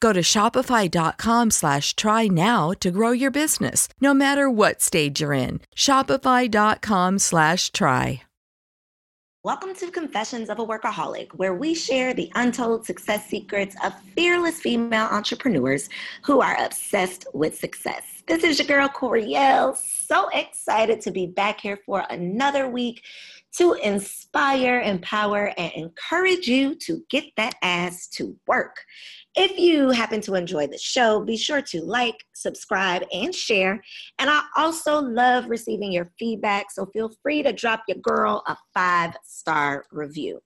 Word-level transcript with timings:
Go 0.00 0.12
to 0.12 0.20
shopify.com 0.20 1.50
slash 1.50 1.94
try 1.94 2.26
now 2.26 2.72
to 2.80 2.90
grow 2.90 3.12
your 3.12 3.30
business, 3.30 3.88
no 4.00 4.14
matter 4.14 4.50
what 4.50 4.80
stage 4.80 5.20
you're 5.20 5.32
in. 5.32 5.60
Shopify.com 5.76 7.18
slash 7.18 7.70
try. 7.70 8.22
Welcome 9.44 9.74
to 9.74 9.90
Confessions 9.90 10.48
of 10.48 10.58
a 10.58 10.64
Workaholic, 10.64 11.34
where 11.34 11.52
we 11.52 11.74
share 11.74 12.14
the 12.14 12.32
untold 12.34 12.86
success 12.86 13.26
secrets 13.26 13.76
of 13.84 13.92
fearless 14.16 14.58
female 14.58 15.06
entrepreneurs 15.10 15.90
who 16.22 16.40
are 16.40 16.56
obsessed 16.64 17.26
with 17.34 17.54
success. 17.54 18.22
This 18.26 18.42
is 18.42 18.58
your 18.58 18.66
girl, 18.66 18.88
Koereyelle. 18.88 19.76
So 19.76 20.30
excited 20.30 21.02
to 21.02 21.10
be 21.10 21.26
back 21.26 21.60
here 21.60 21.78
for 21.84 22.06
another 22.08 22.68
week 22.68 23.02
to 23.58 23.74
inspire, 23.74 24.80
empower, 24.80 25.52
and 25.58 25.70
encourage 25.74 26.48
you 26.48 26.74
to 26.76 27.04
get 27.10 27.24
that 27.36 27.56
ass 27.60 28.06
to 28.12 28.34
work. 28.46 28.78
If 29.36 29.58
you 29.58 29.90
happen 29.90 30.20
to 30.22 30.34
enjoy 30.34 30.68
the 30.68 30.78
show, 30.78 31.24
be 31.24 31.36
sure 31.36 31.60
to 31.62 31.82
like, 31.82 32.24
subscribe, 32.34 33.02
and 33.12 33.34
share. 33.34 33.82
And 34.18 34.30
I 34.30 34.42
also 34.56 35.00
love 35.00 35.48
receiving 35.48 35.90
your 35.90 36.12
feedback, 36.18 36.70
so 36.70 36.86
feel 36.86 37.10
free 37.22 37.42
to 37.42 37.52
drop 37.52 37.82
your 37.88 37.98
girl 37.98 38.42
a 38.46 38.56
five 38.72 39.14
star 39.24 39.86
review 39.90 40.40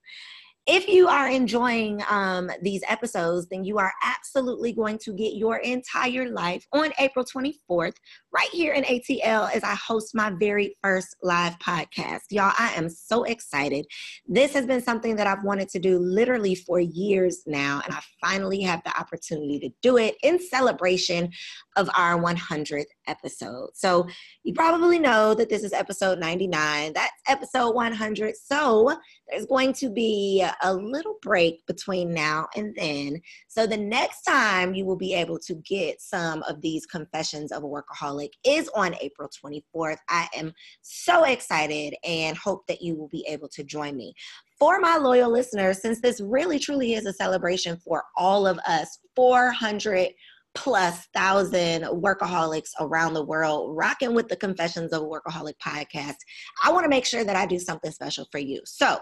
if 0.71 0.87
you 0.87 1.07
are 1.07 1.27
enjoying 1.27 1.99
um, 2.11 2.51
these 2.61 2.83
episodes, 2.87 3.47
then 3.47 3.63
you 3.63 3.79
are 3.79 3.91
absolutely 4.05 4.71
going 4.71 4.99
to 4.99 5.11
get 5.13 5.33
your 5.33 5.57
entire 5.57 6.29
life 6.29 6.63
on 6.73 6.91
April 6.99 7.25
24th, 7.25 7.95
right 8.31 8.49
here 8.51 8.73
in 8.73 8.83
ATL, 8.83 9.51
as 9.51 9.63
I 9.63 9.73
host 9.73 10.13
my 10.13 10.31
very 10.39 10.77
first 10.83 11.15
live 11.23 11.57
podcast. 11.57 12.25
Y'all, 12.29 12.53
I 12.55 12.71
am 12.75 12.87
so 12.87 13.23
excited. 13.23 13.87
This 14.27 14.53
has 14.53 14.67
been 14.67 14.79
something 14.79 15.15
that 15.15 15.25
I've 15.25 15.43
wanted 15.43 15.69
to 15.69 15.79
do 15.79 15.97
literally 15.97 16.53
for 16.53 16.79
years 16.79 17.41
now, 17.47 17.81
and 17.83 17.91
I 17.91 18.01
finally 18.21 18.61
have 18.61 18.83
the 18.83 18.95
opportunity 18.95 19.57
to 19.61 19.69
do 19.81 19.97
it 19.97 20.17
in 20.21 20.39
celebration 20.39 21.31
of 21.79 21.89
our 21.95 22.21
100th 22.21 22.85
episode. 23.07 23.69
So, 23.73 24.07
you 24.43 24.53
probably 24.53 24.99
know 24.99 25.33
that 25.33 25.49
this 25.49 25.63
is 25.63 25.73
episode 25.73 26.19
99. 26.19 26.93
That's 26.93 27.11
episode 27.27 27.73
100. 27.73 28.35
So, 28.35 28.97
there's 29.29 29.45
going 29.45 29.73
to 29.73 29.89
be 29.89 30.45
a 30.63 30.73
little 30.73 31.15
break 31.21 31.65
between 31.67 32.13
now 32.13 32.47
and 32.55 32.75
then. 32.75 33.21
So 33.47 33.67
the 33.67 33.77
next 33.77 34.23
time 34.23 34.73
you 34.73 34.85
will 34.85 34.95
be 34.95 35.13
able 35.13 35.39
to 35.39 35.55
get 35.55 36.01
some 36.01 36.43
of 36.43 36.61
these 36.61 36.85
confessions 36.85 37.51
of 37.51 37.63
a 37.63 37.67
workaholic 37.67 38.29
is 38.43 38.69
on 38.75 38.95
April 39.01 39.29
24th. 39.29 39.97
I 40.09 40.27
am 40.35 40.53
so 40.81 41.25
excited 41.25 41.95
and 42.03 42.37
hope 42.37 42.65
that 42.67 42.81
you 42.81 42.95
will 42.95 43.09
be 43.09 43.25
able 43.27 43.49
to 43.49 43.63
join 43.63 43.95
me. 43.95 44.13
For 44.57 44.79
my 44.79 44.97
loyal 44.97 45.31
listeners, 45.31 45.81
since 45.81 46.01
this 46.01 46.19
really 46.19 46.59
truly 46.59 46.93
is 46.93 47.05
a 47.05 47.13
celebration 47.13 47.77
for 47.77 48.03
all 48.17 48.45
of 48.45 48.59
us, 48.67 48.99
400 49.15 50.09
plus 50.59 51.07
thousand 51.13 51.83
workaholics 51.83 52.71
around 52.81 53.13
the 53.13 53.23
world 53.23 53.77
rocking 53.77 54.13
with 54.13 54.27
the 54.27 54.35
Confessions 54.35 54.91
of 54.91 55.01
a 55.01 55.05
Workaholic 55.05 55.53
podcast, 55.65 56.17
I 56.61 56.71
want 56.73 56.83
to 56.83 56.89
make 56.89 57.05
sure 57.05 57.23
that 57.23 57.37
I 57.37 57.45
do 57.45 57.57
something 57.57 57.91
special 57.91 58.27
for 58.29 58.39
you. 58.39 58.61
So, 58.65 58.97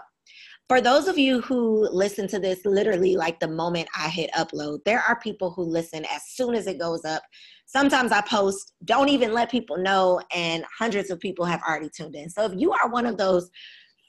for 0.68 0.80
those 0.80 1.08
of 1.08 1.18
you 1.18 1.40
who 1.40 1.88
listen 1.90 2.28
to 2.28 2.38
this 2.38 2.60
literally 2.64 3.16
like 3.16 3.40
the 3.40 3.48
moment 3.48 3.88
I 3.96 4.08
hit 4.08 4.30
upload, 4.32 4.80
there 4.84 5.00
are 5.00 5.18
people 5.18 5.50
who 5.50 5.62
listen 5.62 6.04
as 6.04 6.22
soon 6.28 6.54
as 6.54 6.66
it 6.68 6.78
goes 6.78 7.04
up. 7.04 7.22
Sometimes 7.66 8.12
I 8.12 8.20
post, 8.20 8.74
don't 8.84 9.08
even 9.08 9.32
let 9.32 9.50
people 9.50 9.78
know, 9.78 10.20
and 10.32 10.64
hundreds 10.78 11.10
of 11.10 11.18
people 11.18 11.44
have 11.44 11.62
already 11.66 11.88
tuned 11.88 12.14
in. 12.14 12.28
So 12.30 12.44
if 12.44 12.52
you 12.54 12.70
are 12.72 12.88
one 12.88 13.06
of 13.06 13.16
those 13.16 13.50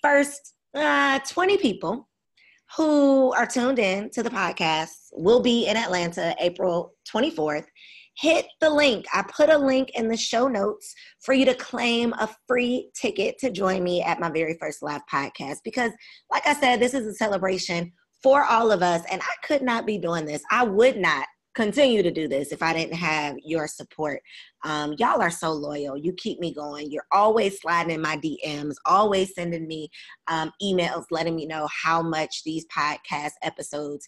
first 0.04 0.54
uh, 0.76 1.20
20 1.28 1.58
people 1.58 2.09
who 2.76 3.34
are 3.34 3.46
tuned 3.46 3.80
in 3.80 4.10
to 4.12 4.24
the 4.24 4.30
podcast, 4.30 4.90
will 5.14 5.42
be 5.42 5.68
in 5.68 5.78
Atlanta 5.78 6.36
April 6.40 6.94
24th 7.14 7.66
hit 8.20 8.48
the 8.60 8.70
link. 8.70 9.06
I 9.14 9.24
put 9.24 9.50
a 9.50 9.58
link 9.58 9.92
in 9.96 10.08
the 10.08 10.18
show 10.18 10.48
notes 10.48 10.94
for 11.22 11.34
you 11.34 11.46
to 11.46 11.54
claim 11.54 12.14
a 12.14 12.30
free 12.48 12.92
ticket 12.94 13.38
to 13.40 13.50
join 13.50 13.84
me 13.84 14.02
at 14.02 14.20
my 14.20 14.30
very 14.30 14.58
first 14.60 14.84
live 14.84 15.02
podcast. 15.12 15.58
Because, 15.64 15.92
like 16.32 16.46
I 16.46 16.54
said, 16.54 16.80
this 16.80 16.94
is 16.94 17.08
a 17.08 17.14
celebration 17.14 17.92
for 18.22 18.44
all 18.44 18.72
of 18.72 18.84
us, 18.84 19.04
and 19.10 19.22
I 19.22 19.48
could 19.48 19.62
not 19.62 19.86
be 19.86 19.98
doing 19.98 20.26
this. 20.26 20.44
I 20.52 20.64
would 20.64 20.98
not 20.98 21.26
continue 21.56 22.04
to 22.04 22.12
do 22.12 22.28
this 22.28 22.52
if 22.52 22.62
I 22.62 22.74
didn't 22.74 22.96
have 22.96 23.36
your 23.44 23.68
support. 23.68 24.22
Um, 24.64 24.96
y'all 24.98 25.22
are 25.22 25.32
so 25.32 25.52
loyal. 25.52 25.98
You 25.98 26.14
keep 26.14 26.40
me 26.40 26.54
going. 26.54 26.92
You're 26.92 27.08
always 27.12 27.60
sliding 27.60 27.96
in 27.96 28.02
my 28.02 28.18
DMs, 28.18 28.76
always 28.86 29.34
sending 29.34 29.68
me 29.68 29.90
um, 30.28 30.52
emails, 30.62 31.06
letting 31.12 31.36
me 31.36 31.46
know 31.46 31.68
how 31.84 32.02
much 32.02 32.44
these 32.44 32.66
podcast 32.76 33.32
episodes 33.42 34.08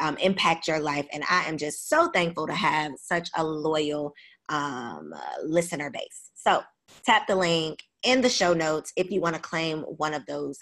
um, 0.00 0.16
impact 0.18 0.68
your 0.68 0.80
life. 0.80 1.06
And 1.12 1.24
I 1.30 1.44
am 1.44 1.56
just 1.56 1.88
so 1.88 2.08
thankful 2.08 2.46
to 2.46 2.54
have 2.54 2.92
such 3.00 3.30
a 3.36 3.44
loyal 3.44 4.12
um, 4.48 5.14
listener 5.44 5.90
base. 5.90 6.30
So 6.34 6.62
tap 7.06 7.26
the 7.26 7.36
link 7.36 7.80
in 8.02 8.20
the 8.20 8.28
show 8.28 8.52
notes 8.52 8.92
if 8.96 9.10
you 9.10 9.20
want 9.20 9.36
to 9.36 9.40
claim 9.40 9.80
one 9.82 10.14
of 10.14 10.26
those 10.26 10.58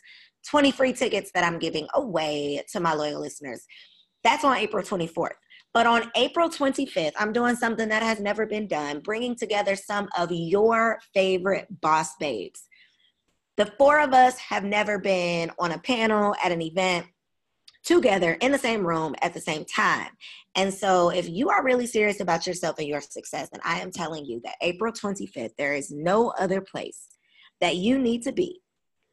20 0.48 0.70
free 0.70 0.92
tickets 0.92 1.30
that 1.34 1.44
I'm 1.44 1.58
giving 1.58 1.86
away 1.94 2.62
to 2.72 2.80
my 2.80 2.94
loyal 2.94 3.20
listeners. 3.20 3.64
That's 4.22 4.44
on 4.44 4.56
April 4.56 4.84
24th. 4.84 5.30
But 5.72 5.86
on 5.86 6.10
April 6.16 6.48
25th, 6.48 7.12
I'm 7.18 7.32
doing 7.32 7.54
something 7.54 7.88
that 7.88 8.02
has 8.02 8.18
never 8.18 8.44
been 8.44 8.66
done, 8.66 9.00
bringing 9.00 9.36
together 9.36 9.76
some 9.76 10.08
of 10.18 10.32
your 10.32 10.98
favorite 11.14 11.68
boss 11.80 12.16
babes. 12.16 12.66
The 13.56 13.72
four 13.78 14.00
of 14.00 14.12
us 14.12 14.38
have 14.38 14.64
never 14.64 14.98
been 14.98 15.50
on 15.58 15.72
a 15.72 15.78
panel 15.78 16.34
at 16.42 16.50
an 16.50 16.62
event 16.62 17.06
together 17.84 18.32
in 18.40 18.52
the 18.52 18.58
same 18.58 18.86
room 18.86 19.14
at 19.22 19.32
the 19.32 19.40
same 19.40 19.64
time. 19.64 20.10
And 20.56 20.74
so, 20.74 21.10
if 21.10 21.28
you 21.28 21.50
are 21.50 21.64
really 21.64 21.86
serious 21.86 22.20
about 22.20 22.46
yourself 22.46 22.78
and 22.78 22.88
your 22.88 23.00
success, 23.00 23.48
then 23.52 23.60
I 23.64 23.80
am 23.80 23.92
telling 23.92 24.24
you 24.24 24.40
that 24.44 24.56
April 24.60 24.92
25th, 24.92 25.52
there 25.56 25.74
is 25.74 25.90
no 25.90 26.30
other 26.38 26.60
place 26.60 27.06
that 27.60 27.76
you 27.76 27.98
need 27.98 28.22
to 28.22 28.32
be 28.32 28.60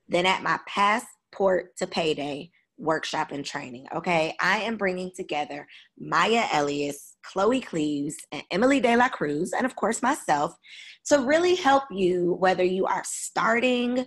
than 0.09 0.25
at 0.25 0.44
my 0.44 0.59
passport 0.68 1.75
to 1.77 1.88
payday 1.88 2.50
workshop 2.77 3.31
and 3.31 3.45
training. 3.45 3.88
Okay. 3.95 4.35
I 4.39 4.59
am 4.59 4.77
bringing 4.77 5.12
together 5.15 5.68
Maya 6.00 6.44
Elious, 6.51 7.15
Chloe 7.24 7.62
Cleves, 7.62 8.15
and 8.31 8.44
Emily 8.51 8.79
De 8.79 8.95
La 8.95 9.09
Cruz, 9.09 9.53
and 9.53 9.65
of 9.65 9.75
course 9.75 10.01
myself, 10.01 10.56
to 11.07 11.19
really 11.19 11.56
help 11.56 11.83
you 11.91 12.35
whether 12.39 12.63
you 12.63 12.85
are 12.85 13.03
starting, 13.06 14.06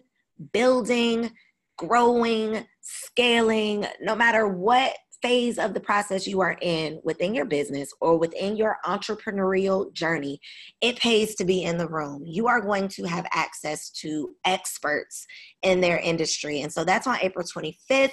building, 0.52 1.30
growing, 1.76 2.66
scaling, 2.80 3.86
no 4.00 4.14
matter 4.14 4.46
what 4.46 4.94
phase 5.22 5.58
of 5.58 5.74
the 5.74 5.80
process 5.80 6.26
you 6.26 6.40
are 6.40 6.56
in 6.62 7.00
within 7.04 7.34
your 7.34 7.44
business 7.44 7.92
or 8.00 8.18
within 8.18 8.56
your 8.56 8.78
entrepreneurial 8.84 9.92
journey, 9.92 10.40
it 10.80 10.98
pays 10.98 11.34
to 11.34 11.44
be 11.44 11.62
in 11.62 11.78
the 11.78 11.88
room. 11.88 12.22
You 12.26 12.48
are 12.48 12.60
going 12.60 12.88
to 12.88 13.04
have 13.04 13.26
access 13.32 13.90
to 14.00 14.30
experts 14.44 15.26
in 15.62 15.80
their 15.80 15.98
industry. 15.98 16.62
And 16.62 16.72
so 16.72 16.84
that's 16.84 17.06
on 17.06 17.18
April 17.20 17.46
25th. 17.46 18.12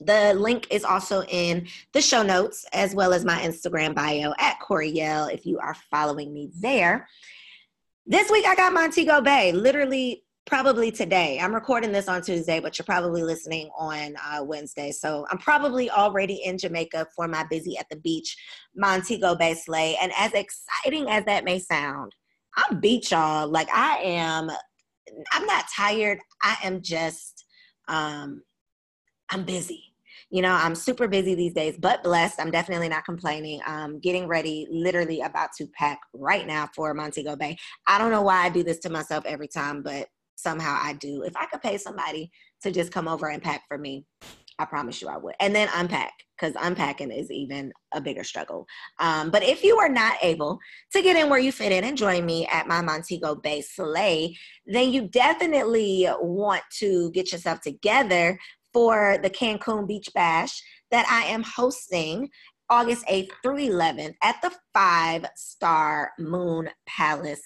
The 0.00 0.34
link 0.34 0.66
is 0.70 0.84
also 0.84 1.22
in 1.24 1.66
the 1.92 2.00
show 2.00 2.22
notes 2.22 2.64
as 2.72 2.94
well 2.94 3.12
as 3.12 3.24
my 3.24 3.38
Instagram 3.40 3.94
bio 3.94 4.32
at 4.38 4.58
Koereyelle 4.60 5.32
if 5.32 5.44
you 5.44 5.58
are 5.58 5.74
following 5.90 6.32
me 6.32 6.50
there. 6.60 7.08
This 8.06 8.30
week 8.30 8.46
I 8.46 8.54
got 8.54 8.72
Montego 8.72 9.20
Bay, 9.20 9.52
literally 9.52 10.22
probably 10.46 10.90
today. 10.90 11.38
I'm 11.38 11.54
recording 11.54 11.92
this 11.92 12.08
on 12.08 12.22
Tuesday, 12.22 12.58
but 12.58 12.78
you're 12.78 12.86
probably 12.86 13.22
listening 13.22 13.68
on 13.78 14.14
uh, 14.24 14.42
Wednesday. 14.42 14.92
So 14.92 15.26
I'm 15.30 15.36
probably 15.38 15.90
already 15.90 16.40
in 16.44 16.56
Jamaica 16.56 17.08
for 17.14 17.28
my 17.28 17.44
busy 17.50 17.76
at 17.76 17.86
the 17.90 17.96
beach 17.96 18.36
Montego 18.74 19.34
Bay 19.34 19.54
sleigh. 19.54 19.98
And 20.00 20.10
as 20.16 20.32
exciting 20.32 21.10
as 21.10 21.24
that 21.26 21.44
may 21.44 21.58
sound, 21.58 22.14
I'm 22.56 22.80
beach 22.80 23.10
y'all. 23.10 23.46
Like 23.46 23.68
I 23.74 23.98
am, 23.98 24.50
I'm 25.32 25.46
not 25.46 25.66
tired. 25.76 26.18
I 26.42 26.56
am 26.62 26.80
just, 26.80 27.44
um, 27.88 28.42
I'm 29.30 29.44
busy 29.44 29.87
you 30.30 30.42
know 30.42 30.52
i'm 30.52 30.74
super 30.74 31.08
busy 31.08 31.34
these 31.34 31.54
days 31.54 31.76
but 31.78 32.02
blessed 32.02 32.40
i'm 32.40 32.50
definitely 32.50 32.88
not 32.88 33.04
complaining. 33.04 33.60
I'm 33.66 33.98
getting 34.00 34.26
ready 34.26 34.66
literally 34.70 35.20
about 35.20 35.50
to 35.58 35.66
pack 35.68 35.98
right 36.12 36.46
now 36.46 36.68
for 36.74 36.92
montego 36.94 37.36
bay. 37.36 37.56
I 37.86 37.98
don't 37.98 38.10
know 38.10 38.22
why 38.22 38.44
i 38.44 38.48
do 38.48 38.62
this 38.62 38.78
to 38.80 38.90
myself 38.90 39.24
every 39.26 39.48
time 39.48 39.82
but 39.82 40.08
somehow 40.36 40.78
i 40.80 40.92
do. 40.94 41.22
If 41.22 41.36
i 41.36 41.46
could 41.46 41.62
pay 41.62 41.78
somebody 41.78 42.30
to 42.62 42.70
just 42.70 42.92
come 42.92 43.08
over 43.08 43.28
and 43.28 43.42
pack 43.42 43.62
for 43.68 43.78
me 43.78 44.04
i 44.58 44.64
promise 44.64 45.00
you 45.00 45.08
i 45.08 45.16
would. 45.16 45.34
And 45.40 45.54
then 45.54 45.68
unpack 45.74 46.12
because 46.38 46.54
unpacking 46.60 47.10
is 47.10 47.30
even 47.30 47.72
a 47.92 48.00
bigger 48.00 48.22
struggle. 48.22 48.66
Um, 49.00 49.30
but 49.30 49.42
if 49.42 49.64
you 49.64 49.78
are 49.78 49.88
not 49.88 50.16
able 50.22 50.58
to 50.92 51.02
get 51.02 51.16
in 51.16 51.28
where 51.28 51.40
you 51.40 51.50
fit 51.50 51.72
in 51.72 51.84
and 51.84 51.96
join 51.96 52.24
me 52.24 52.46
at 52.46 52.68
my 52.68 52.80
montego 52.80 53.34
bay 53.34 53.62
sleigh 53.62 54.36
then 54.66 54.92
you 54.92 55.08
definitely 55.08 56.06
want 56.20 56.62
to 56.78 57.10
get 57.12 57.32
yourself 57.32 57.60
together 57.60 58.38
for 58.78 59.18
the 59.24 59.30
Cancun 59.30 59.88
Beach 59.88 60.08
Bash 60.14 60.62
that 60.92 61.04
I 61.10 61.28
am 61.32 61.42
hosting 61.42 62.28
August 62.70 63.04
8th 63.08 63.32
through 63.42 63.56
11th 63.56 64.14
at 64.22 64.40
the 64.40 64.52
five 64.72 65.26
star 65.34 66.12
Moon 66.16 66.70
Palace 66.86 67.42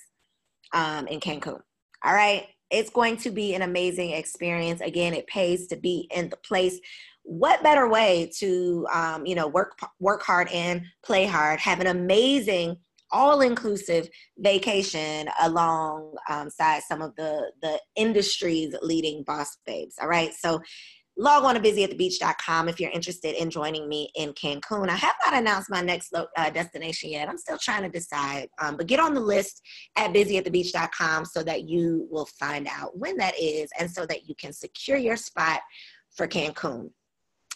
um, 0.74 1.06
in 1.06 1.20
Cancun. 1.20 1.58
All 2.04 2.12
right. 2.12 2.48
It's 2.70 2.90
going 2.90 3.16
to 3.18 3.30
be 3.30 3.54
an 3.54 3.62
amazing 3.62 4.10
experience. 4.10 4.82
Again, 4.82 5.14
it 5.14 5.26
pays 5.26 5.68
to 5.68 5.76
be 5.76 6.06
in 6.14 6.28
the 6.28 6.36
place. 6.36 6.78
What 7.22 7.62
better 7.62 7.88
way 7.88 8.30
to, 8.40 8.86
um, 8.92 9.24
you 9.24 9.34
know, 9.34 9.48
work 9.48 9.72
work 10.00 10.22
hard 10.22 10.48
and 10.52 10.82
play 11.02 11.24
hard, 11.24 11.60
have 11.60 11.80
an 11.80 11.86
amazing 11.86 12.76
all-inclusive 13.10 14.08
vacation 14.38 15.28
alongside 15.42 16.82
some 16.82 17.00
of 17.02 17.14
the 17.16 17.52
the 17.62 17.78
industry's 17.96 18.74
leading 18.82 19.22
boss 19.22 19.56
babes. 19.64 19.94
All 20.00 20.08
right, 20.08 20.34
so 20.34 20.60
log 21.16 21.44
on 21.44 21.54
to 21.54 21.60
busyatthebeach.com 21.60 22.68
if 22.68 22.80
you're 22.80 22.90
interested 22.90 23.40
in 23.40 23.50
joining 23.50 23.88
me 23.88 24.10
in 24.14 24.32
Cancun. 24.32 24.88
I 24.88 24.94
have 24.94 25.14
not 25.24 25.38
announced 25.38 25.70
my 25.70 25.82
next 25.82 26.14
uh, 26.14 26.50
destination 26.50 27.10
yet. 27.10 27.28
I'm 27.28 27.38
still 27.38 27.58
trying 27.58 27.82
to 27.82 27.88
decide, 27.88 28.48
um, 28.60 28.76
but 28.76 28.86
get 28.86 29.00
on 29.00 29.14
the 29.14 29.20
list 29.20 29.60
at 29.96 30.12
busyatthebeach.com 30.12 31.24
so 31.26 31.42
that 31.42 31.68
you 31.68 32.08
will 32.10 32.26
find 32.38 32.66
out 32.70 32.96
when 32.96 33.16
that 33.18 33.34
is 33.38 33.70
and 33.78 33.90
so 33.90 34.06
that 34.06 34.28
you 34.28 34.34
can 34.34 34.52
secure 34.52 34.96
your 34.96 35.16
spot 35.16 35.60
for 36.16 36.26
Cancun. 36.26 36.90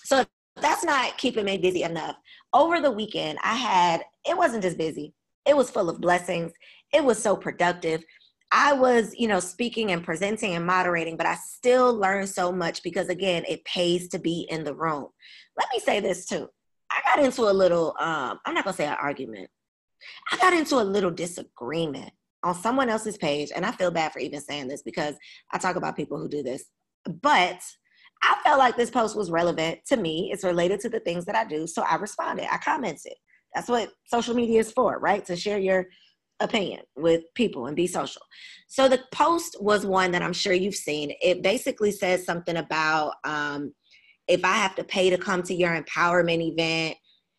So 0.05 0.25
that's 0.57 0.85
not 0.85 1.17
keeping 1.19 1.45
me 1.45 1.59
busy 1.59 1.83
enough. 1.83 2.17
Over 2.55 2.81
the 2.81 2.91
weekend, 2.91 3.39
I 3.43 3.55
had, 3.55 4.03
it 4.25 4.37
wasn't 4.37 4.63
just 4.63 4.79
busy, 4.79 5.15
it 5.47 5.57
was 5.57 5.71
full 5.71 5.89
of 5.89 6.01
blessings. 6.01 6.53
It 6.93 7.05
was 7.05 7.23
so 7.23 7.37
productive. 7.37 8.05
I 8.53 8.73
was, 8.75 9.15
you 9.17 9.29
know, 9.29 9.41
speaking 9.41 9.91
and 9.91 10.05
presenting 10.05 10.55
and 10.55 10.65
moderating, 10.65 11.17
but 11.17 11.27
I 11.27 11.35
still 11.35 11.95
learned 11.95 12.29
so 12.29 12.53
much 12.53 12.83
because 12.83 13.09
again, 13.09 13.45
it 13.49 13.65
pays 13.65 14.09
to 14.11 14.19
be 14.19 14.47
in 14.51 14.65
the 14.65 14.75
room. 14.75 15.09
Let 15.59 15.69
me 15.73 15.81
say 15.81 16.01
this 16.01 16.27
too. 16.27 16.49
I 16.91 17.01
got 17.05 17.25
into 17.25 17.43
a 17.43 17.53
little 17.53 17.95
um 17.99 18.39
I'm 18.45 18.55
not 18.55 18.65
going 18.65 18.75
to 18.75 18.77
say 18.77 18.87
an 18.87 18.97
argument. 19.01 19.51
I 20.31 20.37
got 20.37 20.53
into 20.53 20.77
a 20.77 20.85
little 20.85 21.11
disagreement 21.11 22.13
on 22.45 22.55
someone 22.55 22.89
else's 22.89 23.17
page 23.17 23.51
and 23.55 23.67
I 23.67 23.73
feel 23.73 23.91
bad 23.91 24.13
for 24.13 24.21
even 24.21 24.41
saying 24.41 24.69
this 24.69 24.83
because 24.83 25.17
I 25.53 25.59
talk 25.59 25.77
about 25.77 25.97
people 25.97 26.19
who 26.19 26.29
do 26.29 26.43
this. 26.43 26.65
But 27.05 27.61
I 28.23 28.37
felt 28.45 28.59
like 28.59 28.77
this 28.77 28.91
post 28.91 29.17
was 29.17 29.31
relevant 29.31 29.81
to 29.89 29.97
me. 29.97 30.31
It's 30.33 30.45
related 30.45 30.81
to 30.81 30.89
the 30.89 31.01
things 31.01 31.25
that 31.27 31.37
I 31.37 31.45
do, 31.45 31.67
so 31.67 31.83
I 31.83 31.97
responded. 31.97 32.53
I 32.53 32.59
commented. 32.59 33.15
That's 33.55 33.69
what 33.69 33.91
social 34.07 34.35
media 34.35 34.61
is 34.61 34.73
for, 34.73 34.99
right? 34.99 35.25
To 35.27 35.37
share 35.37 35.59
your 35.59 35.87
opinion 36.41 36.83
with 36.97 37.23
people 37.35 37.67
and 37.67 37.77
be 37.77 37.87
social. 37.87 38.23
So 38.69 38.89
the 38.89 39.03
post 39.13 39.57
was 39.61 39.87
one 39.87 40.11
that 40.13 40.23
I'm 40.23 40.33
sure 40.33 40.53
you've 40.53 40.75
seen. 40.75 41.13
It 41.23 41.43
basically 41.43 41.91
says 41.91 42.25
something 42.25 42.57
about 42.57 43.15
um, 43.25 43.73
if 44.29 44.45
I 44.45 44.55
have 44.55 44.75
to 44.77 44.85
pay 44.85 45.11
to 45.11 45.19
come 45.19 45.43
to 45.45 45.55
your 45.55 45.81
empowerment 45.81 46.43
event, 46.43 46.97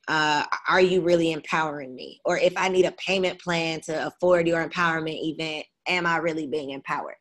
uh, 0.07 0.45
are 0.69 0.81
you 0.81 1.01
really 1.01 1.33
empowering 1.33 1.93
me? 1.93 2.19
Or 2.23 2.37
if 2.37 2.53
I 2.55 2.69
need 2.69 2.85
a 2.85 2.93
payment 2.93 3.41
plan 3.41 3.81
to 3.81 4.07
afford 4.07 4.47
your 4.47 4.67
empowerment 4.67 5.19
event, 5.21 5.65
am 5.87 6.05
I 6.05 6.17
really 6.17 6.47
being 6.47 6.71
empowered? 6.71 7.15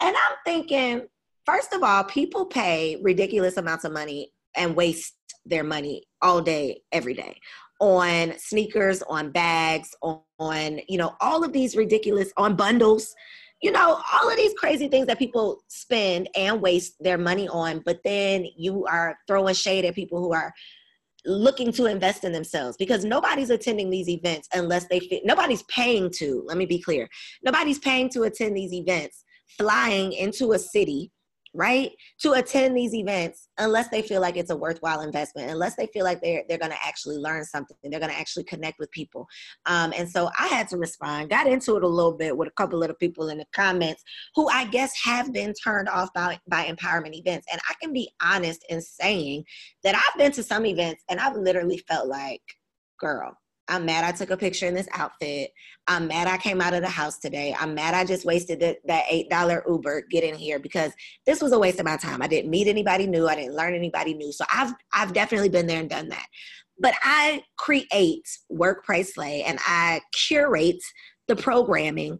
And 0.00 0.16
I'm 0.16 0.36
thinking, 0.44 1.02
first 1.44 1.74
of 1.74 1.82
all, 1.82 2.04
people 2.04 2.46
pay 2.46 2.98
ridiculous 3.02 3.58
amounts 3.58 3.84
of 3.84 3.92
money 3.92 4.32
and 4.56 4.74
waste 4.74 5.14
their 5.44 5.64
money 5.64 6.04
all 6.22 6.40
day, 6.40 6.80
every 6.90 7.14
day 7.14 7.36
on 7.82 8.32
sneakers, 8.38 9.02
on 9.02 9.32
bags, 9.32 9.90
on, 10.02 10.20
on, 10.38 10.78
you 10.88 10.96
know, 10.96 11.16
all 11.20 11.42
of 11.42 11.52
these 11.52 11.76
ridiculous, 11.76 12.32
on 12.36 12.54
bundles, 12.54 13.12
you 13.60 13.72
know, 13.72 14.00
all 14.12 14.30
of 14.30 14.36
these 14.36 14.54
crazy 14.54 14.86
things 14.86 15.08
that 15.08 15.18
people 15.18 15.58
spend 15.66 16.28
and 16.36 16.62
waste 16.62 16.94
their 17.00 17.18
money 17.18 17.48
on. 17.48 17.82
But 17.84 17.98
then 18.04 18.46
you 18.56 18.86
are 18.86 19.16
throwing 19.26 19.54
shade 19.54 19.84
at 19.84 19.96
people 19.96 20.20
who 20.20 20.32
are 20.32 20.52
looking 21.26 21.72
to 21.72 21.86
invest 21.86 22.22
in 22.22 22.30
themselves 22.30 22.76
because 22.76 23.04
nobody's 23.04 23.50
attending 23.50 23.90
these 23.90 24.08
events 24.08 24.48
unless 24.54 24.86
they 24.86 25.00
fit, 25.00 25.22
nobody's 25.24 25.64
paying 25.64 26.08
to, 26.18 26.44
let 26.46 26.56
me 26.56 26.66
be 26.66 26.80
clear, 26.80 27.08
nobody's 27.44 27.80
paying 27.80 28.08
to 28.10 28.22
attend 28.22 28.56
these 28.56 28.72
events, 28.72 29.24
flying 29.58 30.12
into 30.12 30.52
a 30.52 30.58
city 30.58 31.10
right 31.54 31.92
to 32.18 32.32
attend 32.32 32.76
these 32.76 32.94
events 32.94 33.48
unless 33.58 33.88
they 33.88 34.02
feel 34.02 34.20
like 34.20 34.36
it's 34.36 34.50
a 34.50 34.56
worthwhile 34.56 35.02
investment 35.02 35.50
unless 35.50 35.76
they 35.76 35.86
feel 35.88 36.04
like 36.04 36.20
they're 36.22 36.44
they're 36.48 36.58
going 36.58 36.70
to 36.70 36.86
actually 36.86 37.16
learn 37.16 37.44
something 37.44 37.76
they're 37.84 38.00
going 38.00 38.12
to 38.12 38.18
actually 38.18 38.44
connect 38.44 38.78
with 38.78 38.90
people. 38.90 39.26
Um, 39.66 39.92
and 39.96 40.08
so 40.08 40.30
i 40.38 40.46
had 40.46 40.68
to 40.68 40.76
respond 40.76 41.30
got 41.30 41.46
into 41.46 41.76
it 41.76 41.82
a 41.82 41.88
little 41.88 42.12
bit 42.12 42.36
with 42.36 42.48
a 42.48 42.52
couple 42.52 42.82
of 42.82 42.98
people 42.98 43.28
in 43.28 43.38
the 43.38 43.46
comments 43.54 44.02
who 44.34 44.48
i 44.48 44.64
guess 44.66 44.92
have 45.02 45.32
been 45.32 45.52
turned 45.54 45.88
off 45.88 46.12
by 46.14 46.38
by 46.48 46.64
empowerment 46.66 47.14
events. 47.14 47.46
And 47.52 47.60
i 47.68 47.74
can 47.80 47.92
be 47.92 48.10
honest 48.22 48.64
in 48.68 48.80
saying 48.80 49.44
that 49.84 49.94
i've 49.94 50.18
been 50.18 50.32
to 50.32 50.42
some 50.42 50.66
events 50.66 51.02
and 51.08 51.20
i've 51.20 51.36
literally 51.36 51.78
felt 51.88 52.08
like 52.08 52.42
girl 52.98 53.36
I'm 53.72 53.86
mad 53.86 54.04
I 54.04 54.12
took 54.12 54.28
a 54.28 54.36
picture 54.36 54.66
in 54.66 54.74
this 54.74 54.88
outfit. 54.92 55.50
I'm 55.86 56.06
mad 56.06 56.28
I 56.28 56.36
came 56.36 56.60
out 56.60 56.74
of 56.74 56.82
the 56.82 56.90
house 56.90 57.18
today. 57.18 57.56
I'm 57.58 57.74
mad 57.74 57.94
I 57.94 58.04
just 58.04 58.26
wasted 58.26 58.60
the, 58.60 58.76
that 58.84 59.06
$8 59.06 59.62
Uber 59.66 60.02
getting 60.10 60.34
here 60.34 60.58
because 60.58 60.92
this 61.24 61.40
was 61.40 61.52
a 61.52 61.58
waste 61.58 61.80
of 61.80 61.86
my 61.86 61.96
time. 61.96 62.20
I 62.20 62.26
didn't 62.26 62.50
meet 62.50 62.68
anybody 62.68 63.06
new. 63.06 63.26
I 63.26 63.34
didn't 63.34 63.56
learn 63.56 63.74
anybody 63.74 64.12
new. 64.12 64.30
So 64.30 64.44
I've 64.52 64.74
I've 64.92 65.14
definitely 65.14 65.48
been 65.48 65.66
there 65.66 65.80
and 65.80 65.88
done 65.88 66.10
that. 66.10 66.26
But 66.78 66.94
I 67.02 67.44
create 67.56 68.28
Work 68.50 68.84
Play 68.84 69.04
Slay 69.04 69.42
and 69.42 69.58
I 69.66 70.02
curate 70.12 70.82
the 71.26 71.36
programming 71.36 72.18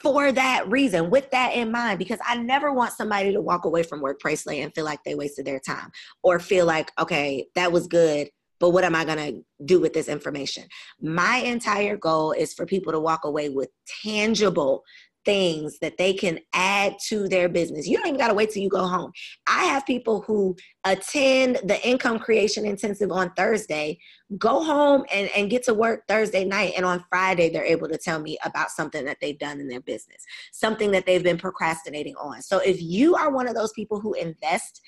for 0.00 0.30
that 0.30 0.68
reason, 0.68 1.10
with 1.10 1.28
that 1.32 1.54
in 1.54 1.72
mind, 1.72 1.98
because 1.98 2.20
I 2.24 2.36
never 2.36 2.72
want 2.72 2.92
somebody 2.92 3.32
to 3.32 3.40
walk 3.40 3.64
away 3.64 3.82
from 3.82 4.00
Work 4.00 4.20
Play 4.20 4.36
Slay 4.36 4.60
and 4.60 4.72
feel 4.72 4.84
like 4.84 5.02
they 5.02 5.16
wasted 5.16 5.44
their 5.44 5.58
time 5.58 5.90
or 6.22 6.38
feel 6.38 6.66
like, 6.66 6.92
okay, 7.00 7.48
that 7.56 7.72
was 7.72 7.88
good 7.88 8.28
but 8.60 8.70
what 8.70 8.84
am 8.84 8.94
I 8.94 9.04
going 9.04 9.18
to 9.18 9.44
do 9.64 9.80
with 9.80 9.92
this 9.92 10.08
information? 10.08 10.64
My 11.00 11.38
entire 11.38 11.96
goal 11.96 12.32
is 12.32 12.54
for 12.54 12.66
people 12.66 12.92
to 12.92 13.00
walk 13.00 13.24
away 13.24 13.48
with 13.48 13.70
tangible 14.02 14.84
things 15.28 15.78
that 15.80 15.98
they 15.98 16.14
can 16.14 16.38
add 16.54 16.96
to 17.06 17.28
their 17.28 17.50
business. 17.50 17.86
You 17.86 17.98
don't 17.98 18.06
even 18.06 18.18
got 18.18 18.28
to 18.28 18.34
wait 18.34 18.50
till 18.50 18.62
you 18.62 18.70
go 18.70 18.86
home. 18.86 19.12
I 19.46 19.64
have 19.64 19.84
people 19.84 20.22
who 20.22 20.56
attend 20.84 21.58
the 21.64 21.78
income 21.86 22.18
creation 22.18 22.64
intensive 22.64 23.12
on 23.12 23.32
Thursday, 23.36 23.98
go 24.38 24.64
home 24.64 25.04
and, 25.12 25.28
and 25.36 25.50
get 25.50 25.64
to 25.64 25.74
work 25.74 26.04
Thursday 26.08 26.46
night. 26.46 26.72
And 26.78 26.86
on 26.86 27.04
Friday, 27.10 27.50
they're 27.50 27.62
able 27.62 27.88
to 27.88 27.98
tell 27.98 28.20
me 28.20 28.38
about 28.42 28.70
something 28.70 29.04
that 29.04 29.18
they've 29.20 29.38
done 29.38 29.60
in 29.60 29.68
their 29.68 29.82
business, 29.82 30.24
something 30.52 30.92
that 30.92 31.04
they've 31.04 31.22
been 31.22 31.36
procrastinating 31.36 32.14
on. 32.16 32.40
So 32.40 32.58
if 32.60 32.80
you 32.80 33.14
are 33.14 33.30
one 33.30 33.48
of 33.48 33.54
those 33.54 33.72
people 33.72 34.00
who 34.00 34.14
invest 34.14 34.80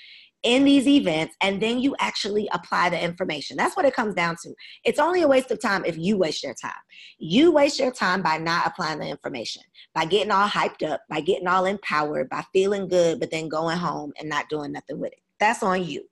in 0.43 0.65
these 0.65 0.89
events 0.89 1.35
and 1.43 1.61
then 1.61 1.79
you 1.79 1.95
actually 2.01 2.49
apply 2.53 2.89
the 2.89 3.03
information. 3.03 3.57
That's 3.57 3.77
what 3.77 3.85
it 3.85 3.95
comes 3.95 4.15
down 4.15 4.37
to. 4.43 4.55
It's 4.85 4.99
only 4.99 5.23
a 5.23 5.29
waste 5.29 5.51
of 5.51 5.61
time 5.61 5.85
if 5.85 5.99
you 5.99 6.17
waste 6.17 6.43
your 6.43 6.55
time. 6.55 6.73
You 7.19 7.53
waste 7.53 7.79
your 7.79 7.93
time 7.93 8.23
by 8.23 8.39
not 8.39 8.67
applying 8.67 9.01
the 9.01 9.09
information, 9.09 9.63
by 9.95 10.07
getting 10.07 10.31
all 10.31 10.49
hyped 10.49 10.89
up, 10.89 11.03
by 11.11 11.21
getting 11.21 11.47
all 11.47 11.67
empowered, 11.67 12.31
by 12.31 12.45
feeling 12.53 12.89
good, 12.89 13.21
but 13.21 13.31
then 13.31 13.49
going 13.49 13.77
home 13.77 14.13
and 14.19 14.29
not 14.29 14.49
doing 14.49 14.73
nothing 14.73 14.99
with 14.99 15.13
it. 15.13 15.21
That's 15.39 15.63
on 15.63 15.85
you. 15.85 16.05